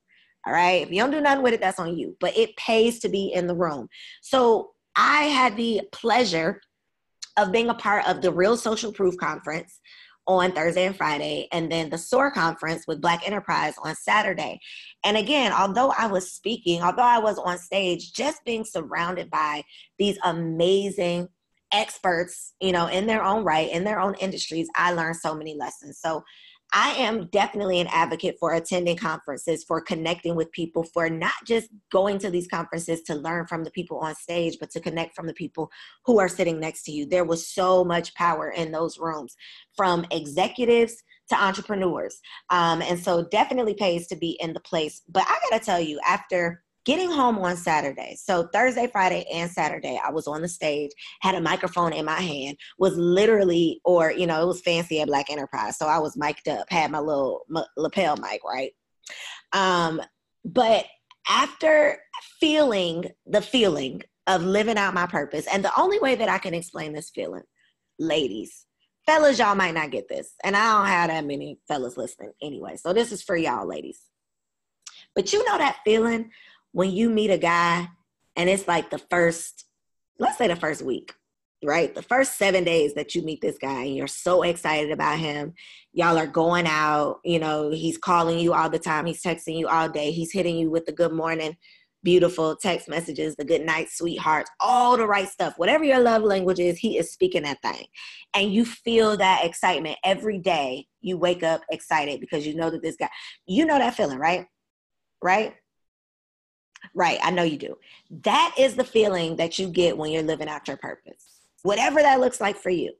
All 0.46 0.52
right. 0.52 0.82
If 0.82 0.90
you 0.90 0.98
don't 0.98 1.10
do 1.10 1.20
nothing 1.20 1.42
with 1.42 1.54
it, 1.54 1.60
that's 1.60 1.78
on 1.78 1.96
you. 1.96 2.16
But 2.20 2.36
it 2.36 2.56
pays 2.56 3.00
to 3.00 3.08
be 3.08 3.32
in 3.32 3.46
the 3.46 3.54
room. 3.54 3.88
So 4.22 4.72
I 4.94 5.24
had 5.24 5.56
the 5.56 5.82
pleasure 5.92 6.60
of 7.38 7.52
being 7.52 7.68
a 7.70 7.74
part 7.74 8.06
of 8.06 8.20
the 8.20 8.32
Real 8.32 8.56
Social 8.56 8.92
Proof 8.92 9.16
Conference 9.16 9.80
on 10.28 10.52
Thursday 10.52 10.86
and 10.86 10.96
Friday, 10.96 11.48
and 11.52 11.72
then 11.72 11.88
the 11.88 11.98
SOAR 11.98 12.30
conference 12.30 12.84
with 12.86 13.00
Black 13.00 13.26
Enterprise 13.26 13.74
on 13.82 13.94
Saturday. 13.94 14.60
And 15.02 15.16
again, 15.16 15.52
although 15.52 15.92
I 15.96 16.06
was 16.06 16.32
speaking, 16.32 16.82
although 16.82 17.02
I 17.02 17.18
was 17.18 17.38
on 17.38 17.58
stage, 17.58 18.12
just 18.12 18.44
being 18.44 18.64
surrounded 18.64 19.30
by 19.30 19.64
these 19.98 20.18
amazing 20.24 21.28
experts, 21.72 22.54
you 22.60 22.72
know, 22.72 22.86
in 22.88 23.06
their 23.06 23.24
own 23.24 23.42
right, 23.42 23.70
in 23.70 23.84
their 23.84 24.00
own 24.00 24.14
industries, 24.20 24.68
I 24.76 24.92
learned 24.92 25.16
so 25.16 25.34
many 25.34 25.54
lessons. 25.54 25.98
So 25.98 26.22
I 26.72 26.90
am 26.90 27.26
definitely 27.28 27.80
an 27.80 27.86
advocate 27.88 28.36
for 28.38 28.54
attending 28.54 28.96
conferences, 28.96 29.64
for 29.64 29.80
connecting 29.80 30.36
with 30.36 30.52
people, 30.52 30.84
for 30.84 31.08
not 31.08 31.32
just 31.46 31.68
going 31.90 32.18
to 32.18 32.30
these 32.30 32.48
conferences 32.48 33.02
to 33.02 33.14
learn 33.14 33.46
from 33.46 33.64
the 33.64 33.70
people 33.70 33.98
on 33.98 34.14
stage, 34.14 34.58
but 34.60 34.70
to 34.72 34.80
connect 34.80 35.16
from 35.16 35.26
the 35.26 35.34
people 35.34 35.70
who 36.04 36.18
are 36.18 36.28
sitting 36.28 36.60
next 36.60 36.82
to 36.84 36.92
you. 36.92 37.06
There 37.06 37.24
was 37.24 37.48
so 37.48 37.84
much 37.84 38.14
power 38.14 38.50
in 38.50 38.70
those 38.70 38.98
rooms 38.98 39.34
from 39.76 40.04
executives 40.10 41.02
to 41.30 41.42
entrepreneurs. 41.42 42.20
Um, 42.50 42.82
and 42.82 42.98
so 42.98 43.26
definitely 43.30 43.74
pays 43.74 44.06
to 44.08 44.16
be 44.16 44.38
in 44.40 44.52
the 44.52 44.60
place. 44.60 45.02
But 45.08 45.24
I 45.26 45.38
got 45.50 45.58
to 45.58 45.64
tell 45.64 45.80
you, 45.80 46.00
after 46.06 46.62
getting 46.84 47.10
home 47.10 47.38
on 47.38 47.56
Saturday. 47.56 48.16
So 48.18 48.48
Thursday, 48.52 48.88
Friday, 48.90 49.26
and 49.32 49.50
Saturday, 49.50 50.00
I 50.02 50.10
was 50.10 50.26
on 50.26 50.42
the 50.42 50.48
stage, 50.48 50.90
had 51.20 51.34
a 51.34 51.40
microphone 51.40 51.92
in 51.92 52.04
my 52.04 52.20
hand, 52.20 52.56
was 52.78 52.96
literally, 52.96 53.80
or 53.84 54.10
you 54.10 54.26
know, 54.26 54.42
it 54.42 54.46
was 54.46 54.60
fancy 54.60 55.00
at 55.00 55.08
Black 55.08 55.30
Enterprise, 55.30 55.76
so 55.76 55.86
I 55.86 55.98
was 55.98 56.16
mic'd 56.16 56.48
up, 56.48 56.66
had 56.70 56.90
my 56.90 57.00
little 57.00 57.42
m- 57.54 57.64
lapel 57.76 58.16
mic, 58.16 58.40
right? 58.44 58.72
Um, 59.52 60.00
but 60.44 60.86
after 61.28 61.98
feeling 62.40 63.04
the 63.26 63.42
feeling 63.42 64.02
of 64.26 64.42
living 64.44 64.78
out 64.78 64.94
my 64.94 65.06
purpose, 65.06 65.46
and 65.52 65.64
the 65.64 65.78
only 65.78 65.98
way 65.98 66.14
that 66.14 66.28
I 66.28 66.38
can 66.38 66.54
explain 66.54 66.92
this 66.92 67.10
feeling, 67.10 67.44
ladies, 67.98 68.64
fellas, 69.04 69.38
y'all 69.38 69.54
might 69.54 69.74
not 69.74 69.90
get 69.90 70.08
this, 70.08 70.32
and 70.44 70.56
I 70.56 70.78
don't 70.78 70.86
have 70.86 71.10
that 71.10 71.26
many 71.26 71.58
fellas 71.68 71.96
listening 71.96 72.32
anyway, 72.42 72.76
so 72.76 72.92
this 72.92 73.12
is 73.12 73.22
for 73.22 73.36
y'all, 73.36 73.66
ladies. 73.66 74.00
But 75.14 75.32
you 75.32 75.44
know 75.44 75.58
that 75.58 75.78
feeling 75.84 76.30
when 76.72 76.90
you 76.90 77.10
meet 77.10 77.30
a 77.30 77.38
guy 77.38 77.88
and 78.36 78.48
it's 78.48 78.68
like 78.68 78.90
the 78.90 78.98
first, 78.98 79.64
let's 80.18 80.38
say 80.38 80.48
the 80.48 80.56
first 80.56 80.82
week, 80.82 81.12
right? 81.64 81.94
The 81.94 82.02
first 82.02 82.38
seven 82.38 82.64
days 82.64 82.94
that 82.94 83.14
you 83.14 83.22
meet 83.22 83.40
this 83.40 83.58
guy 83.58 83.84
and 83.84 83.96
you're 83.96 84.06
so 84.06 84.42
excited 84.42 84.90
about 84.90 85.18
him. 85.18 85.54
Y'all 85.92 86.18
are 86.18 86.26
going 86.26 86.66
out, 86.66 87.20
you 87.24 87.38
know, 87.38 87.70
he's 87.70 87.98
calling 87.98 88.38
you 88.38 88.54
all 88.54 88.70
the 88.70 88.78
time, 88.78 89.06
he's 89.06 89.22
texting 89.22 89.58
you 89.58 89.66
all 89.68 89.88
day, 89.88 90.12
he's 90.12 90.32
hitting 90.32 90.56
you 90.56 90.70
with 90.70 90.86
the 90.86 90.92
good 90.92 91.12
morning, 91.12 91.56
beautiful 92.04 92.54
text 92.54 92.88
messages, 92.88 93.34
the 93.36 93.44
good 93.44 93.62
night, 93.62 93.88
sweethearts, 93.90 94.50
all 94.60 94.96
the 94.96 95.06
right 95.06 95.28
stuff. 95.28 95.54
Whatever 95.56 95.84
your 95.84 95.98
love 95.98 96.22
language 96.22 96.60
is, 96.60 96.78
he 96.78 96.96
is 96.96 97.12
speaking 97.12 97.42
that 97.42 97.60
thing. 97.62 97.86
And 98.34 98.52
you 98.52 98.64
feel 98.64 99.16
that 99.16 99.44
excitement 99.44 99.98
every 100.04 100.38
day. 100.38 100.86
You 101.00 101.18
wake 101.18 101.42
up 101.42 101.62
excited 101.70 102.20
because 102.20 102.46
you 102.46 102.54
know 102.54 102.70
that 102.70 102.82
this 102.82 102.96
guy, 102.96 103.08
you 103.46 103.64
know 103.66 103.78
that 103.78 103.94
feeling, 103.94 104.18
right? 104.18 104.46
Right? 105.22 105.54
Right, 106.94 107.18
I 107.22 107.30
know 107.30 107.42
you 107.42 107.58
do. 107.58 107.76
That 108.22 108.54
is 108.58 108.76
the 108.76 108.84
feeling 108.84 109.36
that 109.36 109.58
you 109.58 109.68
get 109.68 109.96
when 109.96 110.10
you're 110.10 110.22
living 110.22 110.48
out 110.48 110.68
your 110.68 110.76
purpose, 110.76 111.24
whatever 111.62 112.00
that 112.00 112.20
looks 112.20 112.40
like 112.40 112.56
for 112.56 112.70
you. 112.70 112.92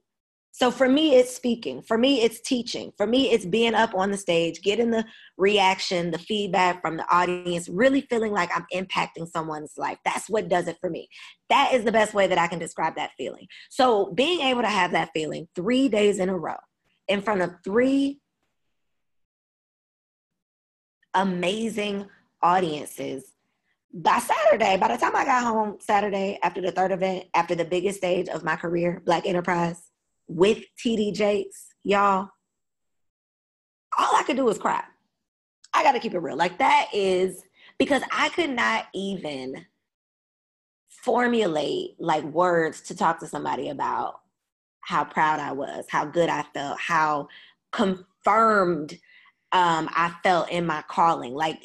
So 0.51 0.71
for 0.71 0.89
me, 0.89 1.15
it's 1.15 1.33
speaking. 1.33 1.81
For 1.81 1.97
me, 1.97 2.21
it's 2.21 2.41
teaching. 2.41 2.91
For 2.97 3.07
me, 3.07 3.31
it's 3.31 3.45
being 3.45 3.75
up 3.75 3.93
on 3.95 4.11
the 4.11 4.17
stage, 4.17 4.61
getting 4.61 4.89
the 4.89 5.05
reaction, 5.37 6.11
the 6.11 6.17
feedback 6.17 6.81
from 6.81 6.97
the 6.97 7.05
audience, 7.09 7.69
really 7.69 8.01
feeling 8.01 8.33
like 8.33 8.49
I'm 8.53 8.65
impacting 8.73 9.29
someone's 9.29 9.73
life. 9.77 9.99
That's 10.03 10.29
what 10.29 10.49
does 10.49 10.67
it 10.67 10.77
for 10.81 10.89
me. 10.89 11.07
That 11.49 11.73
is 11.73 11.85
the 11.85 11.91
best 11.91 12.13
way 12.13 12.27
that 12.27 12.37
I 12.37 12.47
can 12.47 12.59
describe 12.59 12.95
that 12.95 13.11
feeling. 13.17 13.47
So 13.69 14.11
being 14.13 14.41
able 14.41 14.61
to 14.61 14.67
have 14.67 14.91
that 14.91 15.11
feeling 15.13 15.47
three 15.55 15.87
days 15.87 16.19
in 16.19 16.27
a 16.27 16.37
row 16.37 16.57
in 17.07 17.21
front 17.21 17.41
of 17.41 17.51
three 17.63 18.19
amazing 21.13 22.07
audiences 22.41 23.28
by 23.93 24.19
Saturday, 24.19 24.77
by 24.77 24.87
the 24.87 24.97
time 24.97 25.15
I 25.15 25.25
got 25.25 25.43
home 25.43 25.77
Saturday 25.79 26.39
after 26.43 26.61
the 26.61 26.71
third 26.71 26.91
event, 26.91 27.25
after 27.33 27.55
the 27.55 27.65
biggest 27.65 27.97
stage 27.97 28.29
of 28.29 28.43
my 28.43 28.55
career, 28.55 29.01
Black 29.05 29.25
Enterprise, 29.25 29.81
with 30.27 30.59
TD 30.77 31.13
Jakes, 31.13 31.67
y'all, 31.83 32.29
all 33.97 34.15
I 34.15 34.23
could 34.23 34.35
do 34.35 34.45
was 34.45 34.59
cry. 34.59 34.83
I 35.73 35.83
got 35.83 35.93
to 35.93 35.99
keep 35.99 36.13
it 36.13 36.19
real. 36.19 36.37
Like 36.37 36.59
that 36.59 36.87
is 36.93 37.43
because 37.77 38.03
I 38.11 38.29
could 38.29 38.51
not 38.51 38.85
even 38.93 39.65
formulate 40.89 41.91
like 41.99 42.23
words 42.25 42.81
to 42.81 42.95
talk 42.95 43.19
to 43.19 43.27
somebody 43.27 43.69
about 43.69 44.19
how 44.81 45.03
proud 45.03 45.39
I 45.39 45.51
was, 45.51 45.85
how 45.89 46.05
good 46.05 46.29
I 46.29 46.43
felt, 46.53 46.79
how 46.79 47.27
confirmed 47.71 48.93
um, 49.51 49.89
I 49.91 50.13
felt 50.23 50.49
in 50.49 50.65
my 50.65 50.83
calling. 50.87 51.33
Like 51.33 51.61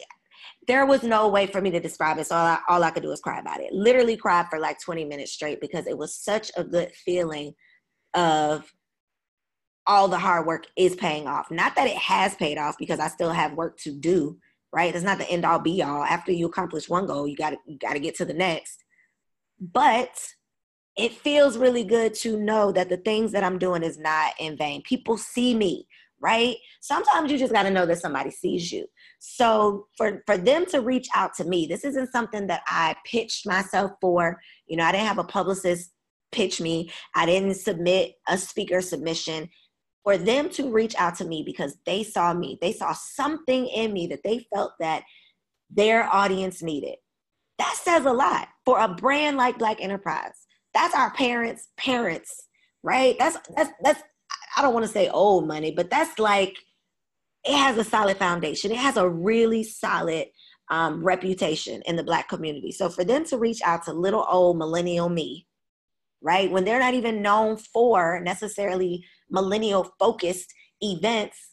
there 0.66 0.86
was 0.86 1.02
no 1.02 1.28
way 1.28 1.46
for 1.46 1.60
me 1.60 1.70
to 1.70 1.80
describe 1.80 2.18
it. 2.18 2.26
So 2.26 2.36
all 2.36 2.46
I, 2.46 2.58
all 2.68 2.84
I 2.84 2.90
could 2.90 3.02
do 3.02 3.08
was 3.08 3.20
cry 3.20 3.38
about 3.38 3.60
it. 3.60 3.72
Literally 3.72 4.16
cried 4.16 4.46
for 4.48 4.58
like 4.58 4.80
20 4.80 5.04
minutes 5.04 5.32
straight 5.32 5.60
because 5.60 5.86
it 5.86 5.96
was 5.96 6.16
such 6.16 6.50
a 6.56 6.64
good 6.64 6.92
feeling 6.92 7.54
of 8.14 8.72
all 9.86 10.08
the 10.08 10.18
hard 10.18 10.46
work 10.46 10.66
is 10.76 10.94
paying 10.94 11.26
off. 11.26 11.50
Not 11.50 11.76
that 11.76 11.88
it 11.88 11.96
has 11.96 12.34
paid 12.34 12.58
off 12.58 12.76
because 12.78 13.00
I 13.00 13.08
still 13.08 13.30
have 13.30 13.52
work 13.52 13.78
to 13.80 13.92
do, 13.92 14.38
right? 14.72 14.94
It's 14.94 15.04
not 15.04 15.18
the 15.18 15.30
end 15.30 15.44
all 15.44 15.58
be 15.58 15.82
all. 15.82 16.04
After 16.04 16.32
you 16.32 16.46
accomplish 16.46 16.88
one 16.88 17.06
goal, 17.06 17.28
you 17.28 17.36
got 17.36 17.54
you 17.66 17.78
got 17.78 17.92
to 17.92 18.00
get 18.00 18.14
to 18.16 18.24
the 18.24 18.34
next. 18.34 18.82
But 19.60 20.10
it 20.96 21.12
feels 21.12 21.58
really 21.58 21.84
good 21.84 22.14
to 22.14 22.38
know 22.38 22.72
that 22.72 22.88
the 22.88 22.96
things 22.96 23.32
that 23.32 23.44
I'm 23.44 23.58
doing 23.58 23.82
is 23.82 23.98
not 23.98 24.32
in 24.38 24.56
vain. 24.56 24.82
People 24.82 25.16
see 25.18 25.54
me, 25.54 25.86
right? 26.20 26.56
Sometimes 26.80 27.30
you 27.30 27.38
just 27.38 27.52
got 27.52 27.64
to 27.64 27.70
know 27.70 27.86
that 27.86 28.00
somebody 28.00 28.30
sees 28.30 28.72
you. 28.72 28.86
So 29.18 29.86
for 29.96 30.22
for 30.26 30.36
them 30.36 30.66
to 30.66 30.80
reach 30.80 31.08
out 31.14 31.34
to 31.34 31.44
me, 31.44 31.66
this 31.66 31.84
isn't 31.84 32.12
something 32.12 32.46
that 32.46 32.62
I 32.66 32.94
pitched 33.04 33.46
myself 33.46 33.92
for. 34.00 34.40
You 34.66 34.76
know, 34.76 34.84
I 34.84 34.92
didn't 34.92 35.06
have 35.06 35.18
a 35.18 35.24
publicist 35.24 35.90
pitch 36.32 36.60
me. 36.60 36.90
I 37.14 37.26
didn't 37.26 37.54
submit 37.54 38.14
a 38.28 38.38
speaker 38.38 38.80
submission. 38.80 39.48
For 40.02 40.18
them 40.18 40.50
to 40.50 40.70
reach 40.70 40.94
out 40.96 41.14
to 41.16 41.24
me 41.24 41.42
because 41.46 41.78
they 41.86 42.02
saw 42.02 42.34
me, 42.34 42.58
they 42.60 42.72
saw 42.72 42.92
something 42.92 43.66
in 43.68 43.90
me 43.94 44.06
that 44.08 44.20
they 44.22 44.46
felt 44.54 44.72
that 44.78 45.02
their 45.70 46.04
audience 46.14 46.62
needed. 46.62 46.96
That 47.58 47.74
says 47.82 48.04
a 48.04 48.12
lot 48.12 48.48
for 48.66 48.78
a 48.80 48.88
brand 48.88 49.38
like 49.38 49.58
Black 49.58 49.80
Enterprise. 49.80 50.46
That's 50.74 50.94
our 50.94 51.10
parents' 51.12 51.68
parents, 51.78 52.48
right? 52.82 53.16
That's 53.18 53.38
that's 53.56 53.70
that's 53.82 54.02
I 54.56 54.62
don't 54.62 54.74
want 54.74 54.86
to 54.86 54.92
say 54.92 55.08
old 55.08 55.46
money, 55.46 55.70
but 55.70 55.90
that's 55.90 56.18
like 56.18 56.56
it 57.44 57.56
has 57.56 57.76
a 57.76 57.84
solid 57.84 58.16
foundation. 58.16 58.70
It 58.70 58.78
has 58.78 58.96
a 58.96 59.08
really 59.08 59.62
solid 59.62 60.26
um, 60.70 61.04
reputation 61.04 61.82
in 61.86 61.96
the 61.96 62.02
Black 62.02 62.28
community. 62.28 62.72
So 62.72 62.88
for 62.88 63.04
them 63.04 63.24
to 63.26 63.36
reach 63.36 63.60
out 63.64 63.84
to 63.84 63.92
little 63.92 64.24
old 64.28 64.58
millennial 64.58 65.08
me, 65.08 65.46
right, 66.22 66.50
when 66.50 66.64
they're 66.64 66.80
not 66.80 66.94
even 66.94 67.20
known 67.20 67.56
for 67.56 68.20
necessarily 68.20 69.04
millennial 69.30 69.92
focused 69.98 70.52
events, 70.80 71.50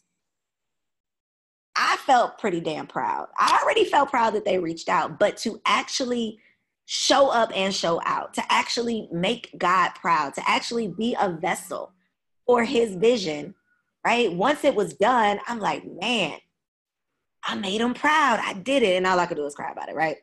I 1.75 1.97
felt 2.05 2.37
pretty 2.37 2.61
damn 2.61 2.87
proud. 2.87 3.27
I 3.37 3.59
already 3.61 3.85
felt 3.85 4.09
proud 4.09 4.33
that 4.35 4.45
they 4.45 4.59
reached 4.59 4.89
out, 4.89 5.19
but 5.19 5.37
to 5.37 5.61
actually 5.65 6.39
show 6.85 7.29
up 7.29 7.51
and 7.55 7.73
show 7.73 8.01
out, 8.05 8.33
to 8.33 8.43
actually 8.49 9.07
make 9.11 9.53
God 9.57 9.91
proud, 9.95 10.33
to 10.35 10.49
actually 10.49 10.89
be 10.89 11.15
a 11.19 11.29
vessel 11.29 11.93
for 12.45 12.63
his 12.63 12.95
vision 12.95 13.55
right? 14.05 14.31
Once 14.33 14.63
it 14.63 14.75
was 14.75 14.93
done, 14.93 15.39
I'm 15.47 15.59
like, 15.59 15.83
man, 15.85 16.37
I 17.43 17.55
made 17.55 17.81
him 17.81 17.93
proud. 17.93 18.39
I 18.43 18.53
did 18.53 18.83
it. 18.83 18.97
And 18.97 19.07
all 19.07 19.19
I 19.19 19.25
could 19.25 19.37
do 19.37 19.43
was 19.43 19.55
cry 19.55 19.71
about 19.71 19.89
it, 19.89 19.95
right? 19.95 20.17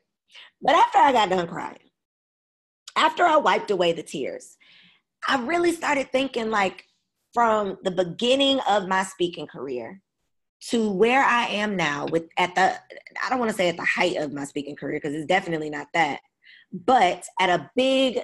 But 0.61 0.75
after 0.75 0.99
I 0.99 1.13
got 1.13 1.31
done 1.31 1.47
crying, 1.47 1.79
after 2.97 3.25
I 3.25 3.37
wiped 3.37 3.71
away 3.71 3.93
the 3.93 4.03
tears, 4.03 4.57
I 5.27 5.41
really 5.43 5.73
started 5.73 6.11
thinking, 6.11 6.51
like, 6.51 6.85
from 7.35 7.79
the 7.85 7.91
beginning 7.91 8.61
of 8.69 8.89
my 8.89 9.05
speaking 9.05 9.47
career 9.47 10.01
to 10.71 10.91
where 10.91 11.23
I 11.23 11.47
am 11.47 11.77
now 11.77 12.07
with 12.07 12.25
at 12.37 12.55
the 12.57 12.75
I 13.23 13.31
don't 13.31 13.39
want 13.39 13.51
to 13.51 13.57
say 13.57 13.69
at 13.69 13.77
the 13.77 13.85
height 13.85 14.17
of 14.17 14.33
my 14.33 14.45
speaking 14.45 14.75
career 14.75 14.99
because 15.01 15.15
it's 15.15 15.27
definitely 15.27 15.71
not 15.71 15.87
that, 15.95 16.21
but 16.73 17.25
at 17.39 17.51
a 17.51 17.71
big 17.77 18.21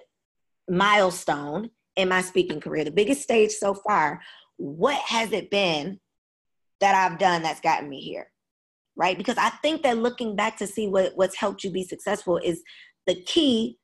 milestone 0.68 1.70
in 1.96 2.08
my 2.08 2.22
speaking 2.22 2.60
career, 2.60 2.84
the 2.84 2.90
biggest 2.90 3.22
stage 3.22 3.52
so 3.52 3.74
far, 3.74 4.20
what 4.56 5.00
has 5.06 5.32
it 5.32 5.50
been 5.50 6.00
that 6.80 6.94
I've 6.94 7.18
done 7.18 7.42
that's 7.42 7.60
gotten 7.60 7.88
me 7.88 8.00
here? 8.00 8.30
Right? 8.96 9.18
Because 9.18 9.38
I 9.38 9.50
think 9.50 9.82
that 9.82 9.98
looking 9.98 10.36
back 10.36 10.56
to 10.58 10.66
see 10.66 10.86
what, 10.86 11.12
what's 11.16 11.36
helped 11.36 11.64
you 11.64 11.70
be 11.70 11.82
successful 11.82 12.38
is 12.38 12.62
the 13.06 13.14
key 13.22 13.78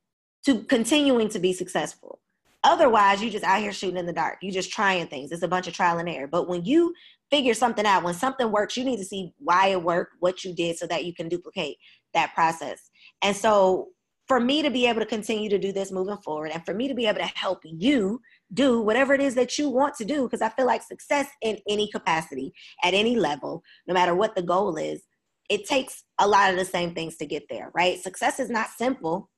to 0.46 0.62
continuing 0.64 1.28
to 1.30 1.38
be 1.38 1.52
successful. 1.52 2.20
Otherwise, 2.62 3.22
you're 3.22 3.30
just 3.30 3.44
out 3.44 3.60
here 3.60 3.72
shooting 3.72 3.96
in 3.96 4.06
the 4.06 4.12
dark. 4.12 4.38
You're 4.42 4.52
just 4.52 4.70
trying 4.70 5.06
things. 5.06 5.32
It's 5.32 5.42
a 5.42 5.48
bunch 5.48 5.66
of 5.66 5.72
trial 5.72 5.98
and 5.98 6.08
error. 6.08 6.26
But 6.26 6.48
when 6.48 6.64
you 6.64 6.94
figure 7.30 7.54
something 7.54 7.86
out, 7.86 8.02
when 8.02 8.14
something 8.14 8.52
works, 8.52 8.76
you 8.76 8.84
need 8.84 8.98
to 8.98 9.04
see 9.04 9.32
why 9.38 9.68
it 9.68 9.82
worked, 9.82 10.16
what 10.20 10.44
you 10.44 10.54
did, 10.54 10.76
so 10.76 10.86
that 10.86 11.04
you 11.04 11.14
can 11.14 11.28
duplicate 11.28 11.78
that 12.12 12.34
process. 12.34 12.90
And 13.22 13.34
so, 13.34 13.88
for 14.30 14.38
me 14.38 14.62
to 14.62 14.70
be 14.70 14.86
able 14.86 15.00
to 15.00 15.06
continue 15.06 15.50
to 15.50 15.58
do 15.58 15.72
this 15.72 15.90
moving 15.90 16.16
forward, 16.18 16.52
and 16.52 16.64
for 16.64 16.72
me 16.72 16.86
to 16.86 16.94
be 16.94 17.06
able 17.06 17.18
to 17.18 17.32
help 17.34 17.58
you 17.64 18.20
do 18.54 18.80
whatever 18.80 19.12
it 19.12 19.20
is 19.20 19.34
that 19.34 19.58
you 19.58 19.68
want 19.68 19.96
to 19.96 20.04
do, 20.04 20.22
because 20.22 20.40
I 20.40 20.50
feel 20.50 20.66
like 20.66 20.82
success 20.82 21.26
in 21.42 21.58
any 21.68 21.90
capacity, 21.90 22.52
at 22.84 22.94
any 22.94 23.16
level, 23.16 23.64
no 23.88 23.94
matter 23.94 24.14
what 24.14 24.36
the 24.36 24.42
goal 24.42 24.76
is, 24.76 25.02
it 25.48 25.66
takes 25.66 26.04
a 26.20 26.28
lot 26.28 26.52
of 26.52 26.56
the 26.56 26.64
same 26.64 26.94
things 26.94 27.16
to 27.16 27.26
get 27.26 27.42
there, 27.50 27.72
right? 27.74 27.98
Success 27.98 28.38
is 28.38 28.50
not 28.50 28.68
simple. 28.70 29.28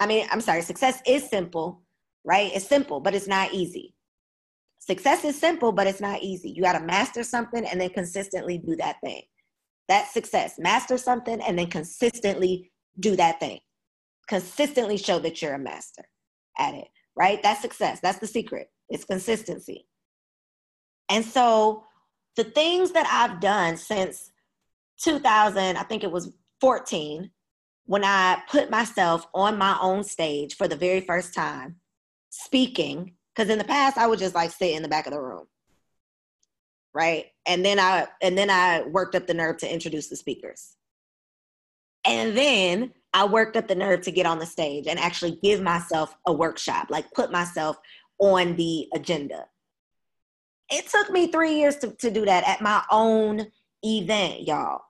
I 0.00 0.06
mean, 0.06 0.26
I'm 0.32 0.40
sorry, 0.40 0.62
success 0.62 1.02
is 1.06 1.28
simple 1.28 1.82
right? 2.28 2.52
It's 2.54 2.66
simple, 2.66 3.00
but 3.00 3.14
it's 3.14 3.26
not 3.26 3.52
easy. 3.54 3.94
Success 4.80 5.24
is 5.24 5.38
simple, 5.38 5.72
but 5.72 5.86
it's 5.86 6.00
not 6.00 6.22
easy. 6.22 6.50
You 6.50 6.62
got 6.62 6.78
to 6.78 6.84
master 6.84 7.22
something 7.24 7.64
and 7.64 7.80
then 7.80 7.90
consistently 7.90 8.58
do 8.58 8.76
that 8.76 8.96
thing. 9.02 9.22
That's 9.88 10.12
success. 10.12 10.58
Master 10.58 10.98
something 10.98 11.40
and 11.40 11.58
then 11.58 11.68
consistently 11.68 12.70
do 13.00 13.16
that 13.16 13.40
thing. 13.40 13.60
Consistently 14.28 14.96
show 14.96 15.18
that 15.18 15.40
you're 15.40 15.54
a 15.54 15.58
master 15.58 16.04
at 16.58 16.74
it, 16.74 16.88
right? 17.16 17.42
That's 17.42 17.62
success. 17.62 18.00
That's 18.00 18.18
the 18.18 18.26
secret. 18.26 18.70
It's 18.88 19.04
consistency. 19.04 19.86
And 21.08 21.24
so 21.24 21.84
the 22.36 22.44
things 22.44 22.92
that 22.92 23.06
I've 23.10 23.40
done 23.40 23.76
since 23.76 24.30
2000, 25.02 25.76
I 25.76 25.82
think 25.82 26.04
it 26.04 26.10
was 26.10 26.32
14, 26.60 27.30
when 27.86 28.04
I 28.04 28.42
put 28.50 28.70
myself 28.70 29.26
on 29.32 29.56
my 29.56 29.78
own 29.80 30.04
stage 30.04 30.56
for 30.56 30.68
the 30.68 30.76
very 30.76 31.00
first 31.00 31.34
time 31.34 31.76
speaking 32.28 33.14
because 33.34 33.50
in 33.50 33.58
the 33.58 33.64
past 33.64 33.96
I 33.96 34.06
would 34.06 34.18
just 34.18 34.34
like 34.34 34.50
sit 34.50 34.74
in 34.74 34.82
the 34.82 34.88
back 34.88 35.06
of 35.06 35.12
the 35.12 35.20
room. 35.20 35.46
Right. 36.92 37.26
And 37.46 37.64
then 37.64 37.78
I 37.78 38.08
and 38.20 38.36
then 38.36 38.50
I 38.50 38.82
worked 38.82 39.14
up 39.14 39.26
the 39.26 39.34
nerve 39.34 39.58
to 39.58 39.72
introduce 39.72 40.08
the 40.08 40.16
speakers. 40.16 40.74
And 42.04 42.36
then 42.36 42.92
I 43.18 43.24
worked 43.24 43.56
up 43.56 43.66
the 43.66 43.74
nerve 43.74 44.02
to 44.02 44.12
get 44.12 44.26
on 44.26 44.38
the 44.38 44.46
stage 44.46 44.86
and 44.86 44.96
actually 44.96 45.40
give 45.42 45.60
myself 45.60 46.14
a 46.28 46.32
workshop, 46.32 46.86
like 46.88 47.10
put 47.14 47.32
myself 47.32 47.76
on 48.20 48.54
the 48.54 48.86
agenda. 48.94 49.46
It 50.70 50.86
took 50.86 51.10
me 51.10 51.26
three 51.32 51.56
years 51.56 51.74
to, 51.78 51.90
to 51.96 52.12
do 52.12 52.24
that 52.26 52.46
at 52.46 52.60
my 52.60 52.80
own 52.92 53.48
event, 53.84 54.46
y'all. 54.46 54.82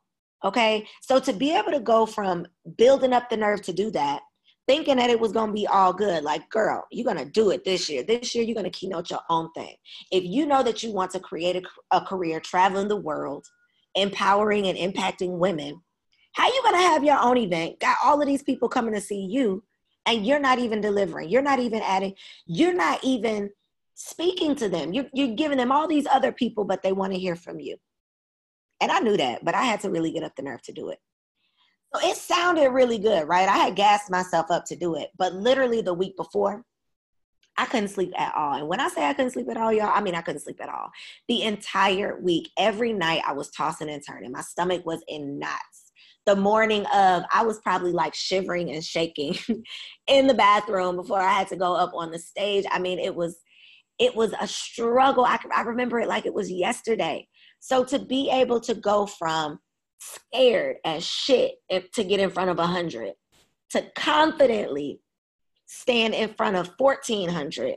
Okay. 0.45 0.87
So 1.01 1.19
to 1.21 1.33
be 1.33 1.57
able 1.57 1.73
to 1.73 1.81
go 1.81 2.05
from 2.05 2.47
building 2.77 3.15
up 3.15 3.31
the 3.31 3.39
nerve 3.39 3.63
to 3.63 3.73
do 3.73 3.91
that 3.93 4.21
thinking 4.67 4.97
that 4.97 5.09
it 5.09 5.19
was 5.19 5.33
going 5.33 5.47
to 5.47 5.55
be 5.55 5.67
all 5.67 5.95
good. 5.95 6.23
Like, 6.23 6.51
girl, 6.51 6.85
you're 6.93 7.11
going 7.11 7.25
to 7.25 7.33
do 7.33 7.49
it 7.49 7.65
this 7.65 7.89
year. 7.89 8.03
This 8.03 8.35
year, 8.35 8.45
you're 8.45 8.55
going 8.55 8.71
to 8.71 8.79
keynote 8.79 9.09
your 9.09 9.23
own 9.31 9.51
thing. 9.53 9.75
If 10.13 10.25
you 10.25 10.45
know 10.45 10.63
that 10.63 10.83
you 10.83 10.93
want 10.93 11.13
to 11.13 11.21
create 11.21 11.57
a, 11.57 11.97
a 11.97 12.03
career 12.03 12.39
traveling 12.39 12.89
the 12.89 12.97
world, 12.97 13.47
empowering 13.95 14.67
and 14.67 14.77
impacting 14.77 15.39
women, 15.39 15.81
how 16.39 16.47
you 16.47 16.63
to 16.71 16.77
have 16.79 17.03
your 17.03 17.19
own 17.21 17.37
event? 17.37 17.81
Got 17.81 17.99
all 18.05 18.21
of 18.21 18.27
these 18.29 18.45
people 18.45 18.69
coming 18.69 18.95
to 18.95 19.01
see 19.01 19.21
you, 19.21 19.65
and 20.07 20.25
you're 20.25 20.39
not 20.39 20.61
even 20.61 20.81
delivering. 20.81 21.29
You're 21.29 21.43
not 21.43 21.59
even 21.59 21.83
adding. 21.83 22.15
You're 22.47 22.75
not 22.75 23.03
even 23.03 23.51
speaking 23.95 24.55
to 24.55 24.69
them. 24.69 24.93
You're, 24.93 25.07
you're 25.13 25.35
giving 25.35 25.59
them 25.59 25.73
all 25.73 25.89
these 25.89 26.07
other 26.07 26.31
people, 26.31 26.65
but 26.65 26.83
they 26.83 26.93
want 26.93 27.13
to 27.13 27.19
hear 27.19 27.35
from 27.35 27.59
you. 27.59 27.77
And 28.81 28.93
I 28.93 29.01
knew 29.01 29.17
that, 29.17 29.45
but 29.45 29.57
I 29.57 29.65
had 29.65 29.81
to 29.81 29.91
really 29.91 30.13
get 30.13 30.23
up 30.23 30.37
the 30.37 30.43
nerve 30.43 30.63
to 30.63 30.73
do 30.73 30.91
it. 30.91 30.99
So 31.93 32.09
it 32.09 32.17
sounded 32.17 32.71
really 32.71 32.99
good, 32.99 33.27
right? 33.27 33.49
I 33.49 33.59
had 33.59 33.75
gassed 33.75 34.09
myself 34.09 34.47
up 34.51 34.65
to 34.67 34.77
do 34.77 34.95
it, 34.95 35.09
but 35.19 35.33
literally 35.33 35.81
the 35.81 35.95
week 35.95 36.17
before, 36.17 36.63
I 37.57 37.67
couldn't 37.67 37.89
sleep 37.89 38.13
at 38.17 38.33
all. 38.37 38.55
And 38.55 38.69
when 38.69 38.79
I 38.79 38.89
say 38.89 39.05
I 39.05 39.15
couldn't 39.15 39.33
sleep 39.33 39.49
at 39.51 39.57
all, 39.57 39.73
y'all, 39.73 39.91
I 39.93 40.01
mean 40.01 40.15
I 40.15 40.21
couldn't 40.21 40.43
sleep 40.43 40.61
at 40.63 40.69
all. 40.69 40.91
The 41.27 41.43
entire 41.43 42.21
week, 42.21 42.51
every 42.57 42.93
night 42.93 43.23
I 43.27 43.33
was 43.33 43.51
tossing 43.51 43.91
and 43.91 44.03
turning. 44.07 44.31
My 44.31 44.43
stomach 44.43 44.87
was 44.87 45.03
in 45.09 45.41
knots. 45.41 45.88
The 46.29 46.37
morning 46.37 46.85
of, 46.95 47.23
I 47.33 47.43
was 47.43 47.59
probably 47.61 47.93
like 47.93 48.15
shivering 48.15 48.71
and 48.71 48.85
shaking 48.85 49.35
in 50.07 50.27
the 50.27 50.35
bathroom 50.35 50.97
before 50.97 51.21
I 51.21 51.33
had 51.33 51.49
to 51.49 51.57
go 51.57 51.75
up 51.75 51.93
on 51.95 52.11
the 52.11 52.19
stage. 52.19 52.67
I 52.71 52.79
mean, 52.79 52.99
it 52.99 53.15
was 53.15 53.39
it 53.99 54.15
was 54.15 54.35
a 54.39 54.47
struggle. 54.47 55.25
I, 55.25 55.39
I 55.57 55.63
remember 55.63 55.99
it 55.99 56.07
like 56.07 56.27
it 56.27 56.35
was 56.35 56.51
yesterday. 56.51 57.27
So 57.61 57.83
to 57.85 57.99
be 57.99 58.31
able 58.31 58.61
to 58.61 58.75
go 58.75 59.07
from 59.07 59.59
scared 60.01 60.77
as 60.85 61.03
shit 61.03 61.55
to 61.71 62.05
get 62.05 62.21
in 62.21 62.29
front 62.29 62.51
of 62.51 62.59
a 62.59 62.63
100 62.63 63.15
to 63.71 63.83
confidently 63.97 65.01
stand 65.67 66.15
in 66.15 66.33
front 66.35 66.57
of 66.57 66.71
1400 66.77 67.77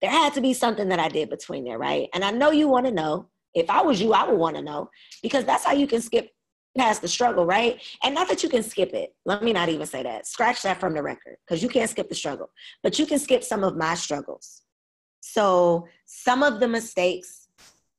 there 0.00 0.10
had 0.10 0.32
to 0.32 0.40
be 0.40 0.54
something 0.54 0.88
that 0.88 1.00
i 1.00 1.08
did 1.08 1.28
between 1.28 1.64
there 1.64 1.76
right 1.76 2.08
and 2.14 2.24
i 2.24 2.30
know 2.30 2.50
you 2.50 2.68
want 2.68 2.86
to 2.86 2.92
know 2.92 3.28
if 3.52 3.68
i 3.68 3.82
was 3.82 4.00
you 4.00 4.12
i 4.12 4.26
would 4.26 4.38
want 4.38 4.56
to 4.56 4.62
know 4.62 4.88
because 5.22 5.44
that's 5.44 5.64
how 5.64 5.72
you 5.72 5.86
can 5.86 6.00
skip 6.00 6.30
past 6.78 7.02
the 7.02 7.08
struggle 7.08 7.44
right 7.44 7.82
and 8.02 8.14
not 8.14 8.28
that 8.28 8.42
you 8.42 8.48
can 8.48 8.62
skip 8.62 8.94
it 8.94 9.14
let 9.24 9.42
me 9.42 9.52
not 9.52 9.68
even 9.68 9.86
say 9.86 10.02
that 10.02 10.26
scratch 10.26 10.62
that 10.62 10.78
from 10.78 10.94
the 10.94 11.02
record 11.02 11.36
because 11.46 11.62
you 11.62 11.68
can't 11.68 11.90
skip 11.90 12.08
the 12.08 12.14
struggle 12.14 12.50
but 12.82 12.98
you 12.98 13.06
can 13.06 13.18
skip 13.18 13.42
some 13.42 13.64
of 13.64 13.76
my 13.76 13.94
struggles 13.94 14.62
so 15.20 15.86
some 16.06 16.42
of 16.42 16.60
the 16.60 16.68
mistakes 16.68 17.48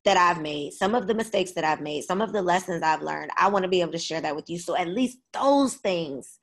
that 0.05 0.17
I've 0.17 0.41
made, 0.41 0.73
some 0.73 0.95
of 0.95 1.07
the 1.07 1.13
mistakes 1.13 1.51
that 1.51 1.63
I've 1.63 1.81
made, 1.81 2.03
some 2.03 2.21
of 2.21 2.31
the 2.31 2.41
lessons 2.41 2.83
I've 2.83 3.01
learned. 3.01 3.31
I 3.37 3.49
want 3.49 3.63
to 3.63 3.69
be 3.69 3.81
able 3.81 3.91
to 3.91 3.99
share 3.99 4.21
that 4.21 4.35
with 4.35 4.49
you. 4.49 4.57
So 4.57 4.75
at 4.75 4.87
least 4.87 5.19
those 5.33 5.75
things, 5.75 6.39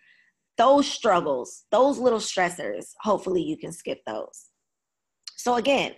those 0.56 0.86
struggles, 0.86 1.64
those 1.70 1.98
little 1.98 2.18
stressors, 2.18 2.92
hopefully 3.00 3.42
you 3.42 3.56
can 3.56 3.72
skip 3.72 4.00
those. 4.06 4.46
So 5.36 5.56
again, 5.56 5.94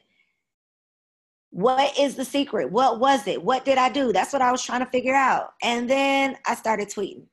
what 1.50 1.98
is 1.98 2.14
the 2.14 2.24
secret? 2.24 2.70
What 2.70 3.00
was 3.00 3.26
it? 3.26 3.42
What 3.42 3.64
did 3.64 3.78
I 3.78 3.88
do? 3.88 4.12
That's 4.12 4.32
what 4.32 4.42
I 4.42 4.52
was 4.52 4.62
trying 4.62 4.84
to 4.84 4.90
figure 4.90 5.14
out. 5.14 5.54
And 5.62 5.88
then 5.88 6.36
I 6.46 6.54
started 6.54 6.88
tweeting. 6.88 7.26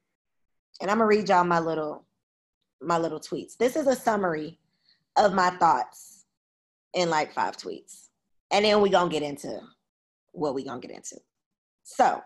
And 0.82 0.90
I'm 0.92 0.98
gonna 0.98 1.08
read 1.08 1.30
y'all 1.30 1.44
my 1.44 1.60
little 1.60 2.06
my 2.82 2.98
little 2.98 3.20
tweets. 3.20 3.58
This 3.58 3.76
is 3.76 3.88
a 3.88 3.96
summary 3.96 4.60
of 5.18 5.34
my 5.34 5.50
thoughts 5.52 6.26
in 6.94 7.10
like 7.10 7.34
five 7.34 7.58
tweets. 7.58 8.08
And 8.52 8.66
then 8.66 8.82
we're 8.82 8.90
gonna 8.90 9.10
get 9.10 9.24
into 9.24 9.60
what 10.32 10.54
we 10.54 10.64
gonna 10.64 10.82
get 10.82 10.92
into. 10.92 11.18
So 11.84 12.22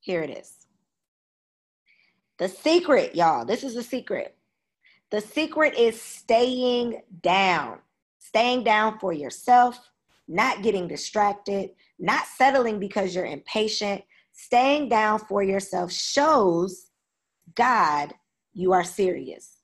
here 0.00 0.22
it 0.22 0.30
is. 0.30 0.52
The 2.38 2.48
secret, 2.48 3.14
y'all, 3.14 3.44
this 3.44 3.62
is 3.62 3.74
the 3.74 3.82
secret. 3.82 4.34
The 5.10 5.20
secret 5.20 5.74
is 5.76 6.00
staying 6.00 7.02
down, 7.22 7.78
staying 8.20 8.62
down 8.62 8.98
for 9.00 9.12
yourself, 9.12 9.90
not 10.28 10.62
getting 10.62 10.86
distracted, 10.86 11.70
not 11.98 12.26
settling 12.26 12.78
because 12.78 13.14
you're 13.14 13.26
impatient. 13.26 14.02
Staying 14.32 14.88
down 14.88 15.18
for 15.18 15.42
yourself 15.42 15.90
shows 15.90 16.86
God 17.56 18.14
you 18.54 18.72
are 18.72 18.84
serious. 18.84 19.56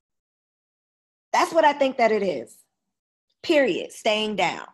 That's 1.33 1.53
what 1.53 1.64
I 1.64 1.73
think 1.73 1.99
that 1.99 2.11
it 2.11 2.25
is. 2.25 2.59
Period. 3.42 3.92
Staying 3.92 4.37
down 4.37 4.66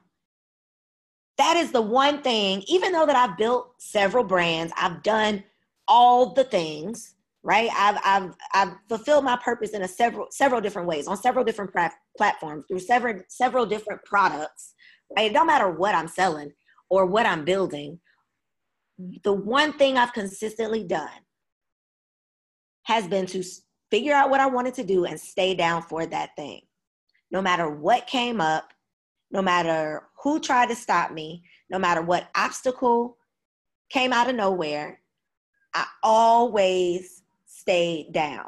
that 1.39 1.57
is 1.57 1.73
the 1.73 1.83
one 1.83 2.23
thing, 2.23 2.63
even 2.69 2.93
though 2.93 3.07
that 3.07 3.17
I've 3.17 3.37
built 3.37 3.75
several 3.79 4.25
brands, 4.25 4.73
I've 4.77 5.03
done 5.03 5.43
all 5.89 6.35
the 6.35 6.45
things, 6.45 7.15
right? 7.43 7.71
I've, 7.75 7.99
I've, 8.05 8.35
I've 8.55 8.75
fulfilled 8.89 9.25
my 9.25 9.37
purpose 9.37 9.71
in 9.71 9.83
a 9.83 9.89
several, 9.89 10.29
several 10.31 10.61
different 10.61 10.89
ways 10.89 11.09
on 11.09 11.17
several 11.17 11.45
different 11.45 11.73
pra- 11.73 11.93
platforms 12.17 12.65
through 12.69 12.81
several, 12.81 13.21
several 13.29 13.67
different 13.67 14.05
products, 14.05 14.75
right? 15.17 15.31
It 15.31 15.35
don't 15.35 15.47
matter 15.47 15.71
what 15.71 15.95
I'm 15.95 16.09
selling 16.09 16.53
or 16.89 17.07
what 17.07 17.27
I'm 17.27 17.45
building. 17.45 17.99
The 19.25 19.33
one 19.33 19.73
thing 19.73 19.99
I've 19.99 20.13
consistently 20.13 20.85
done 20.85 21.09
has 22.85 23.09
been 23.09 23.27
to 23.27 23.43
figure 23.91 24.15
out 24.15 24.31
what 24.31 24.41
I 24.41 24.47
wanted 24.47 24.75
to 24.75 24.85
do 24.85 25.05
and 25.05 25.19
stay 25.19 25.55
down 25.55 25.83
for 25.83 26.07
that 26.07 26.31
thing. 26.37 26.63
No 27.31 27.43
matter 27.43 27.69
what 27.69 28.07
came 28.07 28.41
up, 28.41 28.73
no 29.31 29.43
matter 29.43 30.09
who 30.23 30.39
tried 30.39 30.69
to 30.69 30.77
stop 30.77 31.11
me, 31.11 31.43
no 31.71 31.79
matter 31.79 32.03
what 32.03 32.29
obstacle 32.37 33.17
came 33.91 34.13
out 34.13 34.29
of 34.29 34.37
nowhere, 34.37 35.01
I 35.75 35.87
always 36.03 37.22
stayed 37.63 38.13
down. 38.13 38.45